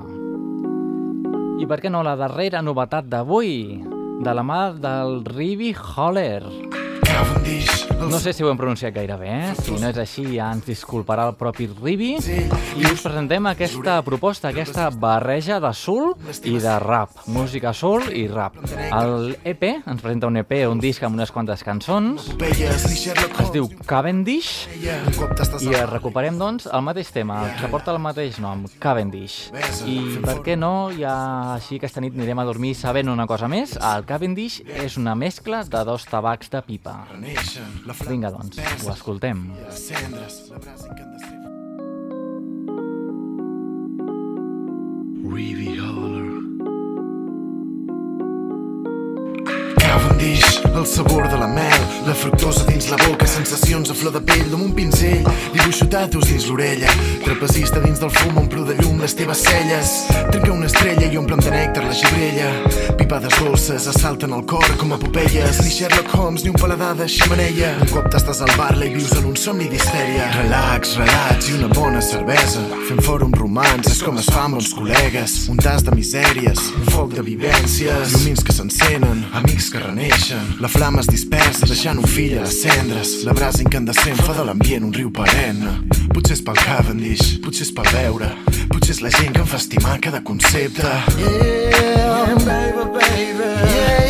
I 1.64 1.70
per 1.72 1.80
què 1.80 1.88
no, 1.88 2.04
la 2.04 2.18
darrera 2.20 2.60
novetat 2.60 3.08
d'avui, 3.08 3.80
de 4.20 4.36
la 4.36 4.44
mà 4.44 4.60
del 4.76 5.22
Ribi 5.24 5.72
Holler. 5.72 6.44
No 8.10 8.18
sé 8.20 8.32
si 8.32 8.42
ho 8.44 8.50
hem 8.50 8.58
pronunciat 8.58 8.92
gaire 8.94 9.16
bé, 9.16 9.30
eh? 9.32 9.54
Si 9.64 9.72
no 9.80 9.88
és 9.88 9.98
així, 9.98 10.24
ja 10.36 10.50
ens 10.54 10.66
disculparà 10.66 11.26
el 11.30 11.34
propi 11.40 11.66
Ribi. 11.70 12.10
I 12.76 12.84
us 12.90 13.02
presentem 13.02 13.46
aquesta 13.50 13.96
proposta, 14.06 14.50
aquesta 14.52 14.90
barreja 14.90 15.58
de 15.62 15.70
soul 15.74 16.12
i 16.44 16.58
de 16.62 16.74
rap. 16.82 17.10
Música 17.26 17.72
soul 17.74 18.10
i 18.12 18.26
rap. 18.28 18.58
El 18.90 19.34
EP 19.44 19.62
ens 19.86 20.02
presenta 20.02 20.28
un 20.28 20.36
EP, 20.42 20.52
un 20.70 20.80
disc 20.82 21.02
amb 21.06 21.16
unes 21.18 21.32
quantes 21.34 21.64
cançons. 21.64 22.28
Es 23.44 23.52
diu 23.54 23.68
Cavendish 23.88 24.68
i 25.64 25.72
recuperem, 25.90 26.38
doncs, 26.38 26.68
el 26.70 26.84
mateix 26.84 27.10
tema, 27.14 27.40
que 27.60 27.70
porta 27.72 27.92
el 27.94 28.00
mateix 28.04 28.38
nom, 28.42 28.66
Cavendish. 28.82 29.50
I 29.88 29.98
per 30.24 30.38
què 30.44 30.58
no, 30.60 30.90
ja 30.96 31.14
així 31.56 31.80
aquesta 31.80 32.02
nit 32.04 32.14
anirem 32.18 32.38
a 32.42 32.46
dormir 32.48 32.74
sabent 32.78 33.08
una 33.12 33.26
cosa 33.30 33.48
més. 33.48 33.76
El 33.80 34.04
Cavendish 34.08 34.60
és 34.84 34.98
una 35.00 35.14
mescla 35.16 35.64
de 35.64 35.84
dos 35.88 36.04
tabacs 36.10 36.50
de 36.52 36.62
pipa. 36.66 36.98
Vinga, 38.02 38.30
doncs, 38.34 38.58
ho 38.84 38.92
escoltem. 38.92 39.46
Cavendish. 45.24 46.13
El 50.74 50.86
sabor 50.86 51.28
de 51.30 51.38
la 51.38 51.46
mel, 51.46 51.80
la 52.06 52.14
fructosa 52.14 52.64
dins 52.66 52.88
la 52.90 52.96
boca, 53.06 53.26
sensacions 53.26 53.90
a 53.90 53.94
flor 53.94 54.12
de 54.12 54.20
pell 54.26 54.50
amb 54.52 54.64
un 54.64 54.72
pinzell, 54.74 55.22
dibuixo 55.54 55.86
tatus 55.90 56.26
dins 56.26 56.46
l'orella, 56.48 56.90
trapezista 57.22 57.80
dins 57.84 58.00
del 58.02 58.10
fum, 58.10 58.38
omplo 58.42 58.64
de 58.66 58.74
llum 58.80 58.98
les 59.00 59.14
teves 59.14 59.44
celles, 59.46 59.92
trenca 60.32 60.52
una 60.52 60.66
estrella 60.66 61.06
i 61.06 61.18
omple'm 61.20 61.42
de 61.44 61.52
nèctar 61.54 61.84
la 61.86 61.94
gibrella, 61.94 62.48
pipades 62.98 63.38
dolces 63.38 63.86
assalten 63.90 64.34
el 64.34 64.42
cor 64.50 64.66
com 64.80 64.94
a 64.96 64.98
popelles, 64.98 65.60
ni 65.62 65.70
Sherlock 65.70 66.10
Holmes 66.18 66.44
ni 66.44 66.50
un 66.50 66.58
paladar 66.58 66.94
de 66.98 67.06
xamaneia, 67.08 67.74
un 67.84 67.92
cop 67.92 68.10
t'estàs 68.10 68.42
al 68.42 68.52
bar-la 68.58 68.88
i 68.88 68.94
vius 68.96 69.14
en 69.18 69.30
un 69.30 69.38
somni 69.38 69.70
d'histèria, 69.70 70.26
relax, 70.40 70.96
relax 70.98 71.50
i 71.52 71.56
una 71.60 71.70
bona 71.70 72.02
cervesa, 72.02 72.64
fent 72.88 73.02
fora 73.06 73.28
un 73.28 73.36
romans, 73.38 73.92
és 73.92 74.02
com 74.02 74.18
es 74.18 74.30
fa 74.32 74.48
amb 74.48 74.58
bons 74.58 74.72
col·legues, 74.74 75.38
un 75.54 75.62
tas 75.62 75.86
de 75.86 75.94
misèries, 75.94 76.66
un 76.80 76.90
foc 76.90 77.14
de 77.14 77.22
vivències, 77.26 78.18
llumins 78.18 78.42
que 78.42 78.56
s'encenen, 78.56 79.24
amics 79.38 79.70
que 79.70 79.82
reneixen, 79.82 80.54
la 80.64 80.68
flama 80.68 81.00
es 81.02 81.06
dispersa 81.12 81.66
deixant 81.68 81.98
un 82.00 82.06
fill 82.08 82.38
a 82.38 82.44
les 82.46 82.54
cendres, 82.62 83.10
la 83.26 83.34
brasa 83.36 83.60
incandescent 83.60 84.16
fa 84.24 84.32
de 84.32 84.46
l'ambient 84.48 84.86
un 84.86 84.94
riu 84.96 85.10
perenne. 85.12 85.74
Potser 86.14 86.38
és 86.38 86.42
pel 86.46 86.56
Cavendish, 86.56 87.34
potser 87.44 87.66
és 87.66 87.72
pel 87.76 87.90
veure, 87.92 88.30
potser 88.72 88.94
és 88.96 89.02
la 89.04 89.12
gent 89.12 89.36
que 89.36 89.44
em 89.44 89.50
fa 89.50 89.60
estimar 89.60 89.98
cada 90.00 90.22
concepte. 90.24 90.94
Yeah, 91.20 92.32
baby, 92.48 92.88
baby. 92.96 93.52
Yeah, 93.74 94.03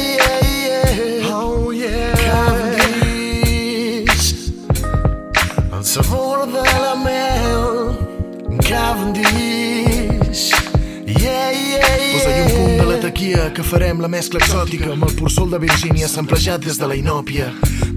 taquia 13.44 13.50
que 13.50 13.62
farem 13.62 14.00
la 14.00 14.08
mescla 14.08 14.40
exòtica 14.40 14.92
amb 14.92 15.04
el 15.04 15.14
pur 15.18 15.30
sol 15.32 15.50
de 15.50 15.58
Virgínia 15.58 16.08
samplejat 16.08 16.64
des 16.64 16.78
de 16.78 16.86
la 16.88 16.96
inòpia. 16.96 17.50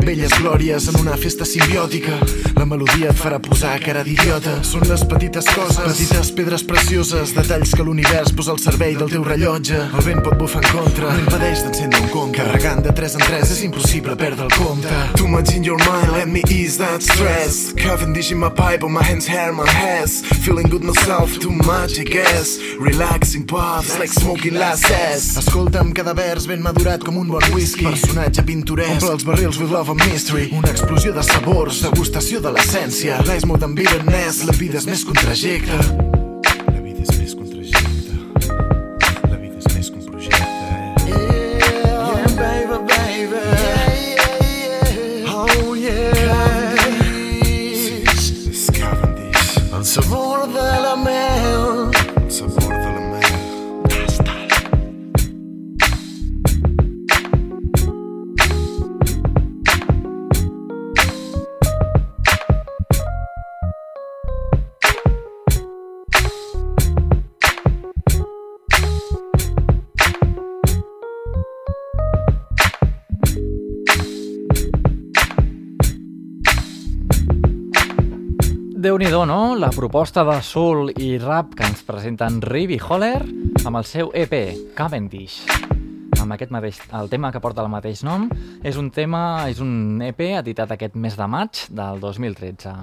Belles 0.04 0.32
glòries 0.40 0.88
en 0.92 1.00
una 1.00 1.16
festa 1.18 1.46
simbiòtica. 1.46 2.16
La 2.56 2.66
melodia 2.66 3.12
et 3.12 3.18
farà 3.18 3.40
posar 3.44 3.76
cara 3.84 4.04
d'idiota. 4.04 4.58
Són 4.64 4.86
les 4.90 5.04
petites 5.10 5.48
coses, 5.52 5.80
petites 5.84 6.32
pedres 6.38 6.64
precioses, 6.64 7.34
detalls 7.36 7.74
que 7.76 7.84
l'univers 7.84 8.34
posa 8.36 8.54
al 8.54 8.62
servei 8.62 8.96
del 8.96 9.10
teu 9.12 9.24
rellotge. 9.26 9.80
El 9.88 10.06
vent 10.06 10.22
pot 10.26 10.38
bufar 10.40 10.64
en 10.64 10.70
contra, 10.72 11.12
no 11.12 11.24
impedeix 11.26 11.64
d'encendre 11.66 12.02
un 12.06 12.10
conca. 12.14 12.46
Carregant 12.46 12.84
de 12.86 12.94
3 13.00 13.18
en 13.20 13.26
3 13.26 13.54
és 13.58 13.64
impossible 13.68 14.16
perdre 14.16 14.48
el 14.48 14.54
compte. 14.56 15.02
Too 15.18 15.28
much 15.28 15.56
in 15.56 15.64
your 15.64 15.80
mind, 15.86 16.14
let 16.16 16.28
me 16.28 16.44
ease 16.50 16.78
that 16.78 17.02
stress. 17.02 17.74
Cavendish 17.76 18.32
in 18.32 18.40
my 18.40 18.50
pipe, 18.50 18.84
on 18.84 18.94
my 18.94 19.04
hands, 19.04 19.28
hair, 19.28 19.52
my 19.54 19.68
hands. 19.70 20.22
Feeling 20.46 20.70
good 20.70 20.84
myself, 20.84 21.40
too 21.40 21.52
much, 21.52 22.00
I 22.00 22.06
guess. 22.06 22.58
Relaxing 22.80 23.46
puffs, 23.46 23.98
like 24.00 24.12
smoking 24.12 24.56
lasses. 24.56 25.37
Escolta'm 25.38 25.92
cada 25.94 26.16
vers 26.18 26.48
ben 26.50 26.64
madurat 26.66 27.04
com 27.06 27.20
un 27.22 27.28
bon 27.30 27.44
whisky. 27.54 27.86
Personatge 27.86 28.42
pintoresc, 28.48 28.96
omple 28.98 29.14
els 29.14 29.26
barrils 29.28 29.62
with 29.62 29.70
love 29.70 29.94
and 29.94 30.02
mystery. 30.10 30.50
Una 30.58 30.74
explosió 30.74 31.14
de 31.14 31.26
sabors, 31.28 31.84
degustació 31.86 32.42
de 32.42 32.56
l'essència. 32.58 33.22
Life's 33.30 33.46
more 33.46 33.62
than 33.62 33.78
bitterness, 33.78 34.42
la 34.50 34.58
vida 34.58 34.82
és 34.82 34.90
més 34.90 35.06
que 35.06 35.14
trajecte. 35.22 36.26
Déu 79.18 79.24
nhi 79.26 79.34
no? 79.34 79.56
La 79.58 79.72
proposta 79.74 80.22
de 80.28 80.36
soul 80.46 80.92
i 81.02 81.16
rap 81.18 81.56
que 81.58 81.66
ens 81.66 81.80
presenten 81.88 82.36
Ribby 82.44 82.76
Holler 82.78 83.24
amb 83.66 83.80
el 83.80 83.86
seu 83.90 84.12
EP, 84.14 84.36
Cavendish. 84.78 85.40
Amb 86.22 86.36
aquest 86.36 86.54
mateix, 86.54 86.78
el 86.94 87.10
tema 87.10 87.32
que 87.34 87.42
porta 87.42 87.64
el 87.64 87.72
mateix 87.74 88.04
nom, 88.06 88.28
és 88.62 88.78
un 88.78 88.92
tema, 88.94 89.48
és 89.50 89.58
un 89.64 90.04
EP 90.06 90.22
editat 90.44 90.76
aquest 90.76 90.94
mes 90.94 91.18
de 91.18 91.30
maig 91.34 91.64
del 91.74 91.98
2013. 92.04 92.76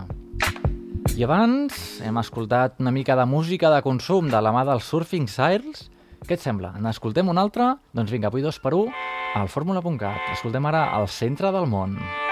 I 1.14 1.22
abans 1.22 2.02
hem 2.02 2.18
escoltat 2.18 2.82
una 2.82 2.90
mica 2.90 3.14
de 3.14 3.30
música 3.30 3.70
de 3.70 3.84
consum 3.86 4.26
de 4.32 4.42
la 4.42 4.50
mà 4.50 4.66
dels 4.66 4.90
Surfing 4.90 5.30
Siles. 5.30 5.86
Què 6.26 6.34
et 6.34 6.42
sembla? 6.42 6.74
N'escoltem 6.82 7.30
un 7.30 7.38
altre? 7.38 7.76
Doncs 7.94 8.10
vinga, 8.10 8.34
avui 8.34 8.42
dos 8.42 8.58
per 8.58 8.74
un 8.74 8.90
al 9.38 9.46
fórmula.cat. 9.46 10.32
Escoltem 10.34 10.66
ara 10.66 10.88
al 10.98 11.06
centre 11.06 11.54
del 11.54 11.70
món. 11.70 11.94
Anem 12.00 12.23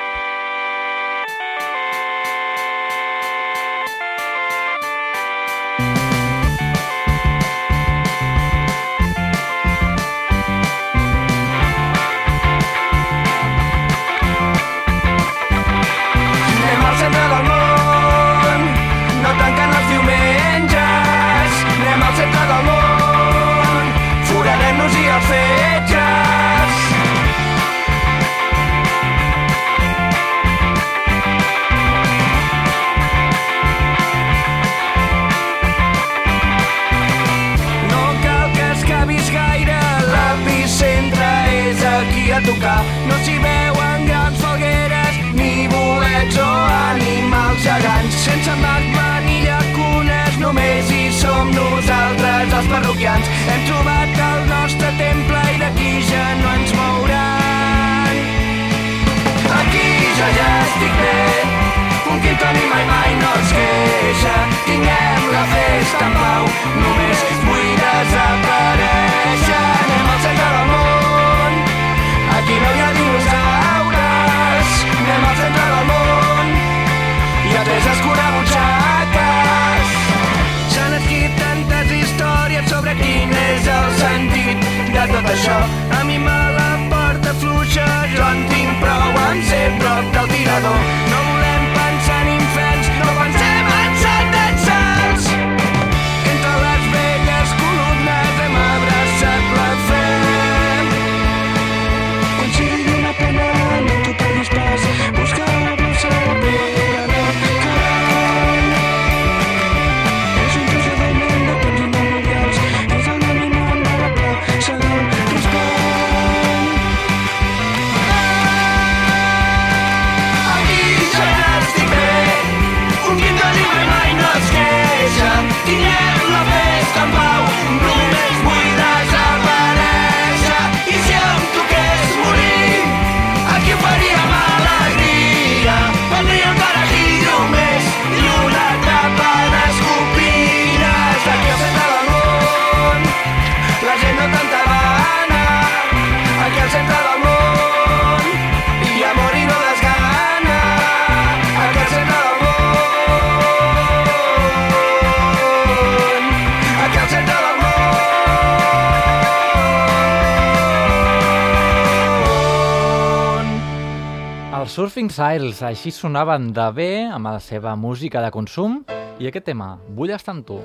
Surfing 164.72 165.10
Siles, 165.12 165.58
així 165.68 165.90
sonaven 165.92 166.46
de 166.56 166.64
bé 166.72 167.04
amb 167.04 167.28
la 167.28 167.42
seva 167.44 167.74
música 167.76 168.22
de 168.24 168.30
consum 168.32 168.78
i 169.20 169.28
aquest 169.28 169.44
tema, 169.50 169.74
Vull 169.92 170.14
estar 170.16 170.32
amb 170.32 170.46
tu. 170.48 170.56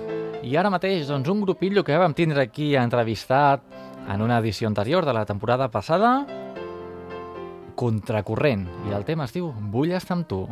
I 0.48 0.56
ara 0.56 0.72
mateix, 0.72 1.10
doncs, 1.10 1.28
un 1.28 1.42
grupillo 1.44 1.84
que 1.84 1.98
vam 2.00 2.16
tindre 2.16 2.46
aquí 2.46 2.70
entrevistat 2.80 3.66
en 4.08 4.24
una 4.24 4.38
edició 4.40 4.72
anterior 4.72 5.04
de 5.04 5.12
la 5.12 5.26
temporada 5.28 5.68
passada, 5.68 6.22
Contracorrent, 7.76 8.64
i 8.88 8.96
el 8.96 9.04
tema 9.04 9.28
es 9.28 9.36
diu 9.36 9.52
Vull 9.76 9.92
estar 9.92 10.16
amb 10.16 10.32
tu. 10.32 10.46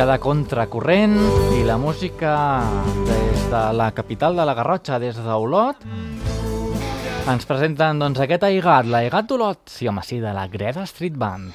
música 0.00 0.14
de 0.14 0.22
contracorrent 0.24 1.16
i 1.58 1.64
la 1.68 1.74
música 1.76 2.30
des 3.04 3.42
de 3.52 3.60
la 3.76 3.90
capital 3.92 4.32
de 4.32 4.46
la 4.48 4.54
Garrotxa, 4.56 4.96
des 4.98 5.18
d'Olot. 5.20 5.84
Ens 7.28 7.44
presenten 7.44 8.00
doncs, 8.00 8.22
aquest 8.24 8.46
Aigat, 8.48 8.88
l'Aigat 8.88 9.28
d'Olot, 9.28 9.60
sí 9.68 9.92
home, 9.92 10.00
sí, 10.00 10.16
de 10.24 10.32
la 10.32 10.46
Greda 10.48 10.86
Street 10.88 11.20
Band. 11.20 11.52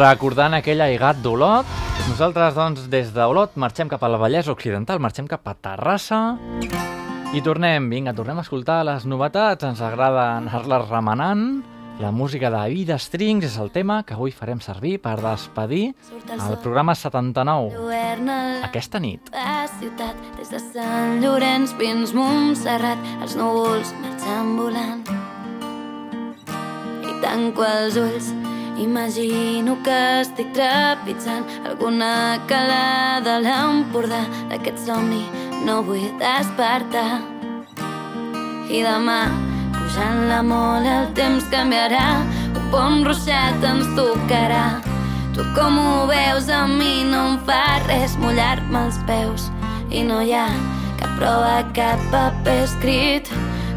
Recordant 0.00 0.54
aquell 0.56 0.80
aigat 0.80 1.18
d'Olot. 1.20 1.68
Nosaltres, 2.08 2.54
doncs, 2.56 2.86
des 2.88 3.10
d'Olot 3.12 3.56
marxem 3.60 3.88
cap 3.90 4.00
a 4.02 4.08
la 4.08 4.16
Vallès 4.20 4.48
Occidental, 4.48 5.00
marxem 5.02 5.28
cap 5.28 5.44
a 5.44 5.52
Terrassa 5.52 6.38
i 7.36 7.42
tornem, 7.44 7.90
vinga, 7.92 8.14
tornem 8.16 8.40
a 8.40 8.44
escoltar 8.46 8.80
les 8.88 9.04
novetats, 9.04 9.66
ens 9.68 9.82
agrada 9.84 10.38
anar-les 10.38 10.88
remenant. 10.88 11.44
La 12.00 12.10
música 12.16 12.48
de 12.48 12.62
Vida 12.72 12.96
Strings 12.96 13.44
és 13.44 13.58
el 13.60 13.68
tema 13.74 13.98
que 14.08 14.16
avui 14.16 14.32
farem 14.32 14.62
servir 14.64 14.96
per 15.04 15.18
despedir 15.20 15.90
el 16.32 16.56
programa 16.64 16.94
79, 16.96 17.74
Lluerna 17.76 18.38
aquesta 18.64 18.98
nit. 19.04 19.28
la 19.36 19.66
ciutat 19.76 20.16
des 20.38 20.48
de 20.48 20.62
Sant 20.70 21.20
Llorenç 21.20 21.76
fins 21.76 22.14
Montserrat 22.16 23.04
els 23.20 23.36
núvols 23.36 23.92
marxen 24.00 24.56
volant 24.56 25.04
i 27.04 27.20
tanco 27.20 27.68
els 27.68 28.00
ulls 28.00 28.32
imagino 28.80 29.76
que 29.84 29.96
estic 30.20 30.52
trepitjant 30.56 31.44
alguna 31.68 32.40
calada 32.50 33.36
a 33.36 33.42
l'Empordà. 33.44 34.22
D'aquest 34.50 34.80
somni 34.86 35.22
no 35.66 35.80
vull 35.86 36.08
despertar. 36.20 37.20
I 38.70 38.82
demà 38.86 39.20
pujant 39.76 40.24
la 40.30 40.40
mola 40.46 40.96
el 41.02 41.12
temps 41.18 41.46
canviarà. 41.52 42.08
Un 42.56 42.66
bon 42.74 43.04
ruixat 43.06 43.64
ens 43.72 43.88
tocarà. 43.98 44.80
Tu 45.36 45.46
com 45.54 45.78
ho 45.78 46.06
veus 46.10 46.48
a 46.48 46.66
mi 46.66 47.04
no 47.06 47.26
em 47.34 47.40
fa 47.46 47.62
res 47.86 48.16
mullar-me 48.22 48.86
els 48.88 49.00
peus. 49.06 49.50
I 49.90 50.04
no 50.06 50.20
hi 50.24 50.34
ha 50.34 50.48
cap 51.00 51.16
prova, 51.18 51.56
cap 51.76 52.00
paper 52.12 52.62
escrit 52.66 53.30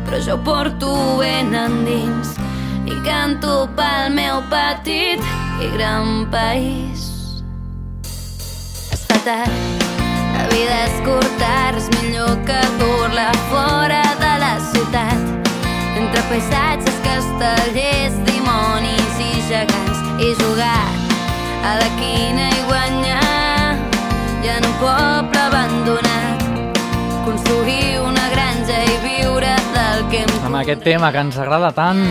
però 0.06 0.20
jo 0.22 0.36
ho 0.36 0.43
porto 0.45 0.93
ben 1.20 1.56
endins 1.56 2.36
i 2.86 2.96
canto 3.06 3.68
pel 3.78 4.12
meu 4.12 4.42
petit 4.52 5.22
i 5.64 5.70
gran 5.76 6.26
país. 6.32 7.08
Es 8.92 9.04
fa 9.08 9.20
tard, 9.24 9.86
la 10.36 10.44
vida 10.52 10.80
és 10.88 10.98
curta, 11.06 11.52
res 11.76 11.88
millor 11.96 12.36
que 12.48 12.60
dur-la 12.82 13.30
fora 13.52 14.04
de 14.20 14.34
la 14.44 14.54
ciutat. 14.72 15.24
Entre 15.96 16.24
paisatges, 16.30 17.00
castellers, 17.06 18.18
dimonis 18.28 19.20
i 19.22 19.32
gegants 19.48 20.04
i 20.20 20.34
jugar 20.42 20.88
a 21.64 21.78
la 21.80 21.90
quina 22.00 22.50
i 22.52 22.64
guanyar 22.68 23.78
i 24.44 24.52
en 24.58 24.68
un 24.68 24.76
poble 24.82 25.44
abandonat. 25.48 26.44
Construir 27.24 28.02
una 28.04 28.28
granja 28.34 28.82
i 28.84 28.98
viure 29.06 29.54
del 29.72 30.04
que 30.12 30.26
em 30.26 30.42
Amb 30.44 30.60
aquest 30.60 30.84
tema 30.84 31.14
que 31.16 31.24
ens 31.24 31.40
agrada 31.40 31.72
tant, 31.72 32.04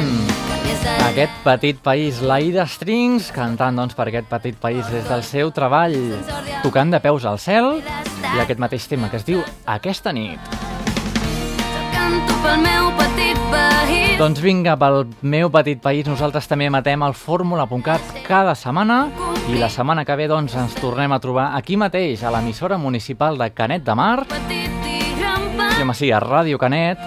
aquest 1.06 1.32
petit 1.44 1.78
país, 1.82 2.20
la 2.22 2.40
Ida 2.40 2.64
Strings, 2.66 3.30
cantant 3.34 3.76
doncs, 3.76 3.94
per 3.98 4.08
aquest 4.08 4.28
petit 4.30 4.56
país 4.60 4.86
des 4.92 5.04
del 5.08 5.22
seu 5.26 5.50
treball, 5.54 5.96
tocant 6.62 6.92
de 6.92 7.00
peus 7.04 7.26
al 7.28 7.38
cel, 7.42 7.82
i 8.22 8.40
aquest 8.40 8.60
mateix 8.62 8.86
tema 8.88 9.10
que 9.12 9.18
es 9.20 9.26
diu 9.28 9.42
Aquesta 9.66 10.12
nit. 10.12 10.40
canto 11.92 12.34
pel 12.42 12.62
meu 12.62 12.90
petit 12.98 13.38
país 13.52 14.18
Doncs 14.18 14.40
vinga, 14.40 14.76
pel 14.78 15.06
meu 15.22 15.50
petit 15.50 15.80
país 15.82 16.06
nosaltres 16.06 16.48
també 16.48 16.70
matem 16.70 17.02
el 17.02 17.14
fórmula.cat 17.14 18.24
cada 18.26 18.54
setmana 18.54 19.08
i 19.50 19.58
la 19.58 19.68
setmana 19.68 20.04
que 20.04 20.16
ve 20.16 20.28
doncs 20.28 20.54
ens 20.54 20.74
tornem 20.80 21.12
a 21.12 21.20
trobar 21.20 21.50
aquí 21.56 21.76
mateix 21.76 22.22
a 22.22 22.30
l'emissora 22.30 22.78
municipal 22.78 23.36
de 23.38 23.50
Canet 23.50 23.84
de 23.84 23.94
Mar 23.94 24.26
i 24.48 24.62
Sí, 25.72 25.82
home, 25.82 25.94
sí, 25.94 26.10
a 26.12 26.20
Ràdio 26.20 26.58
Canet. 26.60 27.00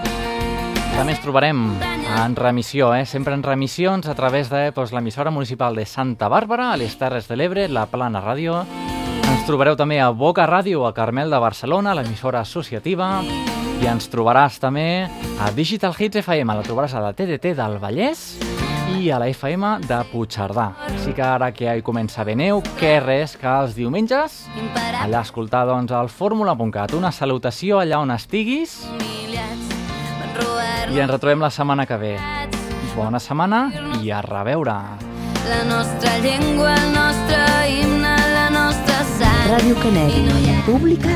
També 0.98 1.14
ens 1.14 1.22
trobarem 1.24 1.62
en 2.08 2.36
remissió, 2.36 2.94
eh? 2.96 3.06
sempre 3.06 3.34
en 3.34 3.44
remissions 3.44 4.08
a 4.08 4.16
través 4.16 4.50
de 4.50 4.72
doncs, 4.72 4.92
l'emissora 4.94 5.32
municipal 5.32 5.76
de 5.76 5.86
Santa 5.86 6.30
Bàrbara, 6.30 6.72
a 6.74 6.78
les 6.78 6.98
Terres 6.98 7.28
de 7.28 7.38
l'Ebre, 7.38 7.68
la 7.68 7.86
Plana 7.92 8.22
Ràdio. 8.24 8.62
Ens 9.26 9.46
trobareu 9.48 9.76
també 9.76 10.00
a 10.00 10.12
Boca 10.12 10.46
Ràdio, 10.48 10.86
a 10.86 10.94
Carmel 10.94 11.34
de 11.34 11.40
Barcelona, 11.42 11.96
l'emissora 11.98 12.42
associativa. 12.46 13.22
I 13.82 13.90
ens 13.92 14.10
trobaràs 14.12 14.60
també 14.64 15.08
a 15.42 15.52
Digital 15.56 15.96
Hits 15.98 16.22
FM, 16.22 16.54
la 16.56 16.66
trobaràs 16.66 16.96
a 16.96 17.04
la 17.04 17.14
TDT 17.14 17.56
del 17.58 17.80
Vallès 17.82 18.28
i 18.96 19.10
a 19.12 19.20
la 19.20 19.28
FM 19.30 19.80
de 19.88 20.00
Puigcerdà. 20.12 20.70
Així 20.92 21.16
que 21.18 21.26
ara 21.26 21.52
que 21.56 21.74
hi 21.74 21.84
comença 21.86 22.22
haver 22.22 22.38
neu, 22.40 22.62
què 22.80 23.00
res 23.04 23.36
que 23.40 23.50
els 23.50 23.76
diumenges 23.76 24.46
allà 25.02 25.26
escoltar 25.26 25.66
doncs, 25.68 25.92
el 25.92 26.10
fórmula.cat. 26.10 26.96
Una 26.98 27.12
salutació 27.12 27.82
allà 27.82 28.00
on 28.02 28.14
estiguis 28.16 28.80
robar 28.86 29.15
i 30.94 31.00
ens 31.00 31.12
retrobem 31.12 31.42
la 31.42 31.50
setmana 31.50 31.86
que 31.90 31.98
ve. 31.98 32.14
Bona 32.96 33.20
setmana 33.20 33.70
i 34.02 34.12
a 34.12 34.22
reveure. 34.22 34.78
la 35.46 35.64
nostra 35.70 36.18
llengua, 36.20 36.74
el 36.74 36.94
nostre 36.94 37.42
himne, 37.70 38.16
la 38.34 38.50
nostra 38.50 39.04
sang 39.18 39.52
Ràdio 39.52 39.76
Canet, 39.78 40.16
no 40.26 40.56
pública 40.66 41.14